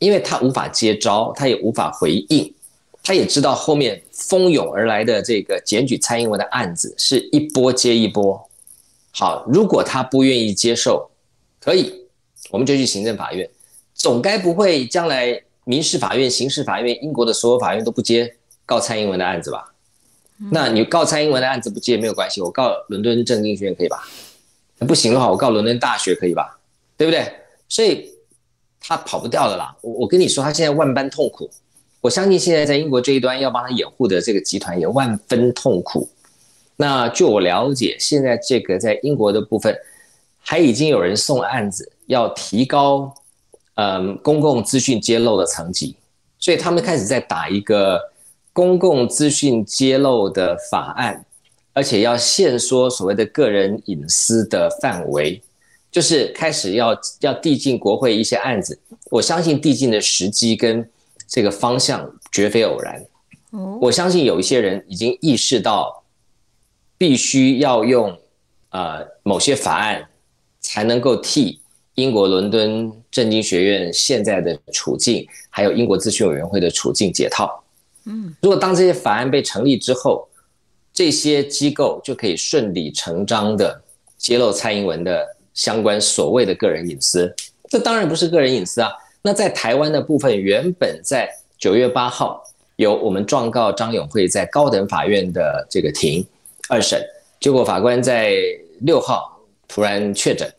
[0.00, 2.52] 因为他无法接招，他也无法回应。
[3.00, 8.50] 他也知道后面蜂拥而来的这个检举蔡英文的案子是一波接一波。
[9.16, 11.08] 好，如果他不愿意接受，
[11.60, 12.06] 可以，
[12.50, 13.48] 我们就去行政法院。
[13.94, 18.36] 总该不会将来民事法院、刑事法院、英国的所有法院都不接
[18.66, 19.72] 告蔡英文的案子吧？
[20.50, 24.02] 那你告蔡英文的案子不接没有关系，我告伦敦政经学院可以吧？
[24.80, 26.58] 不行的话，我告伦敦大学可以吧？
[26.96, 27.32] 对不对？
[27.68, 28.10] 所以
[28.80, 29.74] 他跑不掉的啦。
[29.80, 31.48] 我我跟你说，他现在万般痛苦。
[32.00, 36.10] 我相信现在在英国这一端要帮他掩护的这个集团也万分痛苦。
[36.76, 39.76] 那据我了解，现在这个在英国的部分，
[40.40, 43.14] 还已经有人送案子要提高，
[43.74, 45.96] 嗯，公共资讯揭露的层级，
[46.38, 48.00] 所以他们开始在打一个
[48.52, 51.24] 公共资讯揭露的法案，
[51.72, 55.40] 而且要限缩所谓的个人隐私的范围，
[55.90, 58.78] 就是开始要要递进国会一些案子。
[59.10, 60.88] 我相信递进的时机跟。
[61.26, 63.02] 这个方向绝非偶然，
[63.80, 66.03] 我相信有一些人已经意识到，
[66.96, 68.18] 必须要用
[68.70, 70.06] 呃某些法案
[70.60, 71.60] 才能够替
[71.94, 77.62] 英国伦敦政经学院现在的处境，还有英国咨询委员会的处境解套。
[78.06, 80.28] 嗯，如果当这些法案被成立之后，
[80.92, 83.82] 这些机构就可以顺理成章的
[84.16, 87.34] 揭露蔡英文的相关所谓的个人隐私，
[87.68, 88.90] 这当然不是个人隐私啊。
[89.22, 91.28] 那在台湾的部分，原本在
[91.58, 92.42] 九月八号
[92.76, 96.26] 有我们状告张永惠在高等法院的这个庭
[96.68, 97.02] 二审，
[97.40, 98.34] 结果法官在
[98.80, 100.52] 六号突然确诊，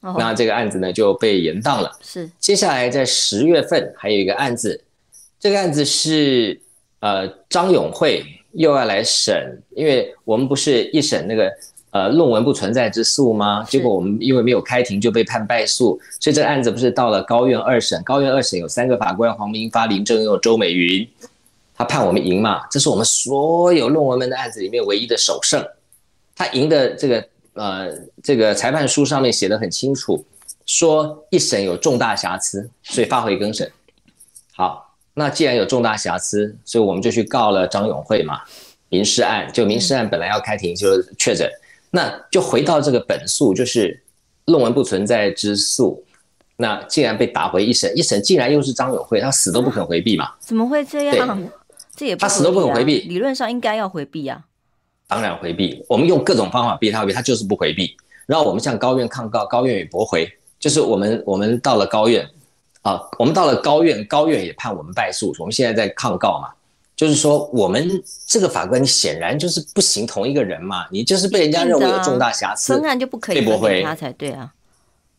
[0.00, 1.90] 那这个案子呢就被延宕了。
[2.02, 4.80] 是，接下来在十月份还有一个案子，
[5.38, 6.60] 这个案子是
[7.00, 11.52] 呃张永慧又要来审，因为我们不是一审那个。
[11.90, 13.64] 呃，论文不存在之诉吗？
[13.64, 18.00] 结果我们因为没有开庭就被判败诉，所以这个案子不是到了高院二审。
[18.04, 21.08] 高院二审有三个法官：黄明发、林正佑、周美云，
[21.78, 22.66] 他判我们赢嘛？
[22.66, 25.64] 这是我们所有论文门的案子里面唯一的首胜。
[26.34, 27.88] 他赢的这个呃，
[28.22, 30.24] 这个裁判书上面写的很清楚，
[30.66, 33.70] 说一审有重大瑕疵，所以发回更审。
[34.54, 38.40] 好，那既然有重大瑕疵，所以我们就去告了张永会嘛，
[38.88, 39.48] 民事案。
[39.52, 41.48] 就民事案本来要开庭就确诊。
[41.90, 44.02] 那就回到这个本诉，就是
[44.46, 46.04] 论文不存在之诉。
[46.56, 50.32] 那竟然被打回一审，一审竟然又是张永会，他死都不肯回避嘛？
[50.40, 51.50] 怎么会这样？
[51.98, 53.00] 这也他死都不肯回避。
[53.00, 54.44] 理论上应该要回避呀、
[55.08, 55.84] 当然回避。
[55.88, 57.96] 我们用各种方法逼他回避，他就是不回避。
[58.24, 60.32] 然后我们向高院抗告，高院也驳回。
[60.60, 62.24] 就是我们我们到了高院，
[62.82, 65.34] 啊，我们到了高院，高院也判我们败诉。
[65.40, 66.50] 我们现在在抗告嘛，
[66.94, 74.52] 就是说我们这个法官显然就是不行同一个人嘛，你就是被人家认为有重大瑕疵，分案就不可以驳回他才对啊。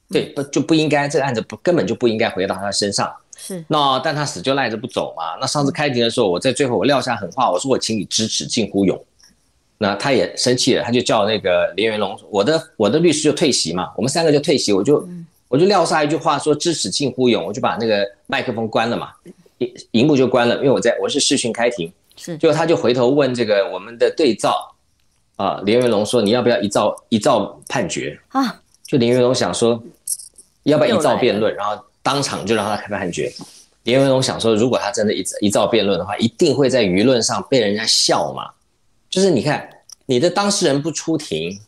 [0.10, 3.14] 对，不就不应该这个案子不根本就不应该回到他身上。
[3.50, 5.36] 是，那但他死就赖着不走嘛。
[5.42, 9.00] 那上次开庭的时候，我在最后我撂下狠话，我说我请你支持近乎勇。
[9.78, 15.00] 那他也生气了，他就叫那个林元龙，我的我的律师就退席嘛，我们三个就退席，我就。
[15.08, 19.10] 嗯我就撂下一句话说支持近乎勇，我就把那个麦克风关了嘛，
[19.58, 24.76] 荧荧幕就关了，因为我在我是视讯开庭，是，就他就回头问这个我们的对照
[25.38, 28.62] 啊林元龙说，你要不要一照一照判决啊？
[28.86, 29.82] 就林元龙想说
[30.66, 33.32] 要不要一照辩论，然后当场就让他开判决。
[33.84, 38.50] 林文龙想说，如果他真的一一照辩论的话，一定会在舆论上被人家笑嘛。
[39.10, 39.70] 就是你看
[40.06, 41.60] 你的当事人不出庭，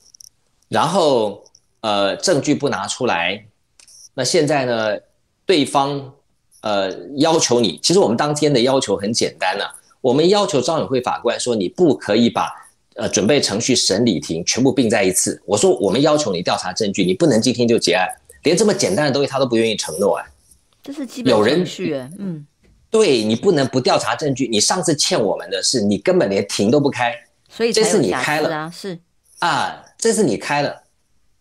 [0.69, 1.43] 然后
[1.81, 3.45] 呃证据不拿出来。
[4.13, 4.97] 那现在呢？
[5.43, 6.13] 对方
[6.61, 12.47] 呃要求你，其实我们当天的要求很简单了、我们要求张永辉法官说，你不可以把
[12.95, 15.41] 呃准备程序、审理庭全部并在一次。
[15.45, 18.07] 我说我们要求你调查证据，你不能今天就结案，
[18.43, 20.25] 连这么简单的东西他都不愿意承诺啊。
[20.83, 22.45] 这是基本程序，嗯，
[22.89, 24.47] 对，你不能不调查证据。
[24.47, 27.13] 你上次欠我们的是你根本连庭都不开，
[27.49, 28.97] 所以这次你开了啊，是
[29.39, 30.81] 啊，这次你开了。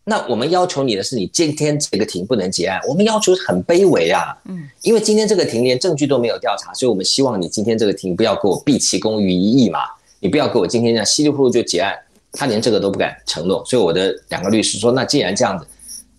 [0.04, 2.80] 那我们要求你的是，你今天这个庭不能结案。
[2.86, 9.80] 我们要求很卑微啊，嗯，因为今天这个庭连证据都没有调查，所以我们希望你今天这个庭不要给我毕其功于一役嘛，
[10.18, 11.96] 你不要给我今天这样稀里糊涂就结案。
[12.32, 15.66] 他连这个都不敢承诺，所以我的两个律师说，那既然这样子，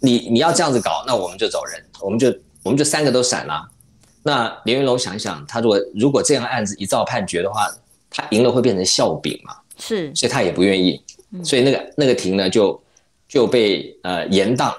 [0.01, 2.27] 你你要这样子搞，那我们就走人，我们就
[2.63, 3.65] 我们就三个都闪了。
[4.23, 7.73] 那林云龙想一想，他如果如果这样案子一造判决的话，
[8.09, 11.01] 他赢了会变成笑柄嘛，是，所以他也不愿意，
[11.43, 12.77] 所以那个那个庭呢就。
[13.31, 14.75] 就被呃延宕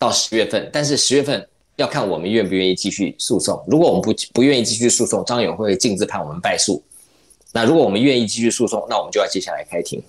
[0.00, 3.64] 到十月份，但是十月份要看我们愿不愿意继续诉讼。
[3.68, 6.82] 如果我们不不愿意继续诉讼，张勇会径自判我们败诉。
[7.52, 10.02] 那如果我们愿意继续诉讼，那我们就要接下来开庭。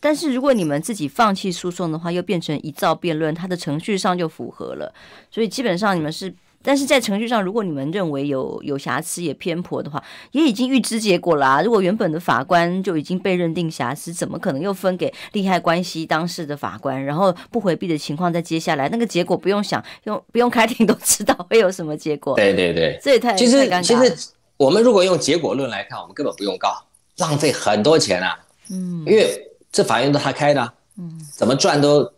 [0.00, 4.92] 但是如果你们自己放弃诉讼的话，又变成一造辩论，它的程序上就符合了。
[5.30, 6.34] 所以基本上你们是。
[6.60, 11.62] 但是在程序上，如果你们认为有有瑕疵、也偏颇的话，也已经预知结果啦、啊。
[11.62, 22.34] 如果原本的法官就已经被认定瑕疵，怎么可能又分给利害关系当事的法官，然后不回避的情况再接下来那个结果不用想，用不用开庭都知道会有什么结果。
[22.34, 23.64] 对对对，这也太其实。
[23.80, 24.12] 其实
[24.56, 26.84] 我们如果用结果论来看，我们根本不用告，
[27.18, 28.36] 浪费很多钱啊。
[28.68, 32.10] 嗯，因为这法院都他开的、嗯，怎么转都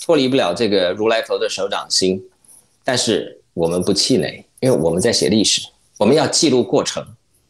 [0.00, 2.22] 脱离不了这个如来佛的手掌心。
[2.84, 4.44] 但是我们不气馁。
[4.60, 5.60] 因为我们在写历史，
[5.98, 7.06] 我们要记录过程。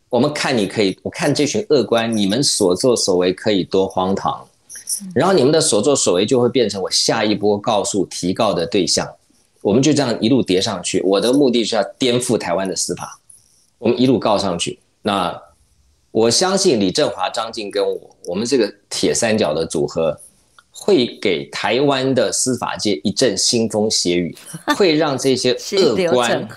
[0.09, 4.45] 我们看你可以，我看这群恶官，你们所作所为可以多荒唐，
[5.15, 9.09] 然后你们的所作所为就会变成我下一波告诉提告的对象。
[9.63, 11.01] 我们就这样一路叠上去。
[11.03, 13.21] 我的目的是要颠覆台湾的司法。
[13.79, 14.81] 我们一路告上去。
[15.03, 15.41] 那
[16.17, 20.19] 我相信李振华、张静跟我，我们这个铁三角的组合，
[20.71, 24.35] 会给台湾的司法界一阵腥风血雨，
[24.79, 26.49] 会让这些恶官。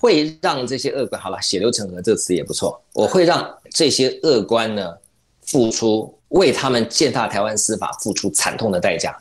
[0.00, 2.82] 会让这些恶官，好了，血流成河这个词也不错。
[2.92, 4.92] 我会让这些恶官呢，
[5.46, 9.16] 付出，为他们践踏台湾司法付出惨痛的代价。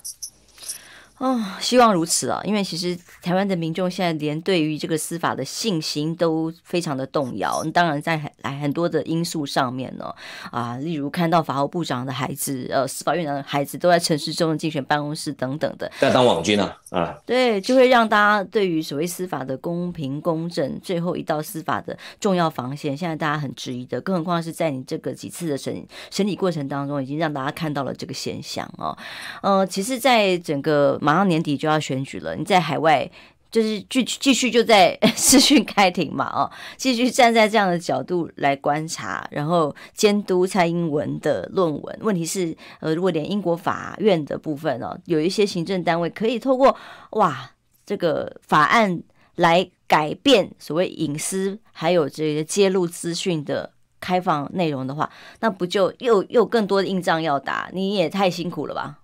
[1.23, 2.41] 哦，希望如此啊！
[2.43, 7.63] 因为其实台湾的民众现在连对于这个司法的信心都非常的动摇。
[7.73, 10.13] 当然，在很很多的因素上面呢，
[10.51, 24.01] 啊，例如看到法务部长的孩子，呃，司法院长的孩子都在城市中的竞选办公室等等的，在当网军啊，啊，对，就会让大家对于所谓司法的公平公正，最后一道司法的重要防线，现在大家很质疑的。
[24.01, 28.97] 更何况是在你这个几次的审审理过程当中，已经让大家看到了这个现象哦。
[29.41, 33.09] 呃，其实，在整个马上年底就要选举了，你在海外
[33.51, 41.99] 就是继继续就在 视讯开庭嘛，哦，继续站在这样的角度来观察，然后监督蔡英文的论文。
[42.01, 46.75] 问题是，呃，如果连英国法院的部分哦，有一些行政单位可以透过
[47.11, 47.51] 哇
[47.85, 49.03] 这个法案
[49.35, 55.07] 来改变所谓隐私，还有这个揭露资讯的开放内容的话，
[55.41, 57.69] 那不就又又更多的硬仗要打？
[57.71, 58.97] 你也太辛苦了吧？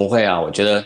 [0.00, 0.82] 不会啊，我觉得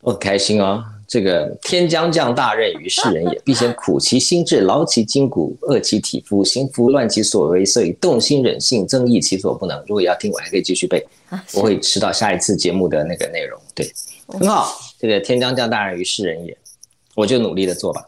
[0.00, 0.82] 我很开心哦。
[1.06, 9.78] 这个天将降大任于世人也， 必先苦其心志，劳其筋骨，饿其体肤，行拂乱其所为，所以动心忍性，增益其所不能。
[9.80, 11.06] 如果要听，我还可以继续背，
[11.52, 13.60] 我会吃到下一次节目的那个内容。
[13.74, 13.92] 对，
[14.26, 14.80] 很好。
[14.98, 16.56] 这个天将降大任于世人也，
[17.14, 18.02] 我就努力的做吧。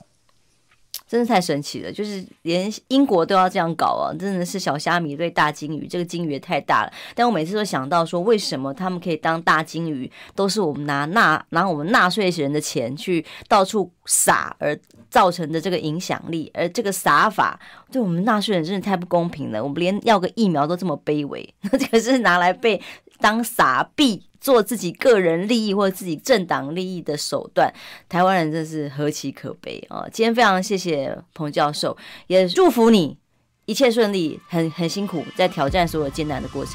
[1.14, 4.10] 真的太神奇了，就是连英国都要这样搞啊！
[4.18, 6.92] 真的是小虾米对大鲸鱼，这个鲸鱼也太大了。
[7.14, 14.76] 但我每次都想到说，为什么他们可以当大鲸鱼，都是我们拿纳拿我们纳税人的钱去到处撒而
[15.08, 17.60] 造成的这个影响力，而这个撒法
[17.92, 19.62] 对我们纳税人真的太不公平了。
[19.62, 22.82] 我们连要个疫苗都这么卑微，那 这个是拿来被
[23.20, 24.20] 当撒币。
[24.44, 27.72] 做自己个人利益或自己政党利益的手段，
[28.10, 30.06] 台湾人真是何其可悲啊！
[30.12, 33.16] 今天非常谢谢彭教授，也祝福你
[33.64, 36.74] 一切顺利，很很辛苦，在挑战所有艰难的过程。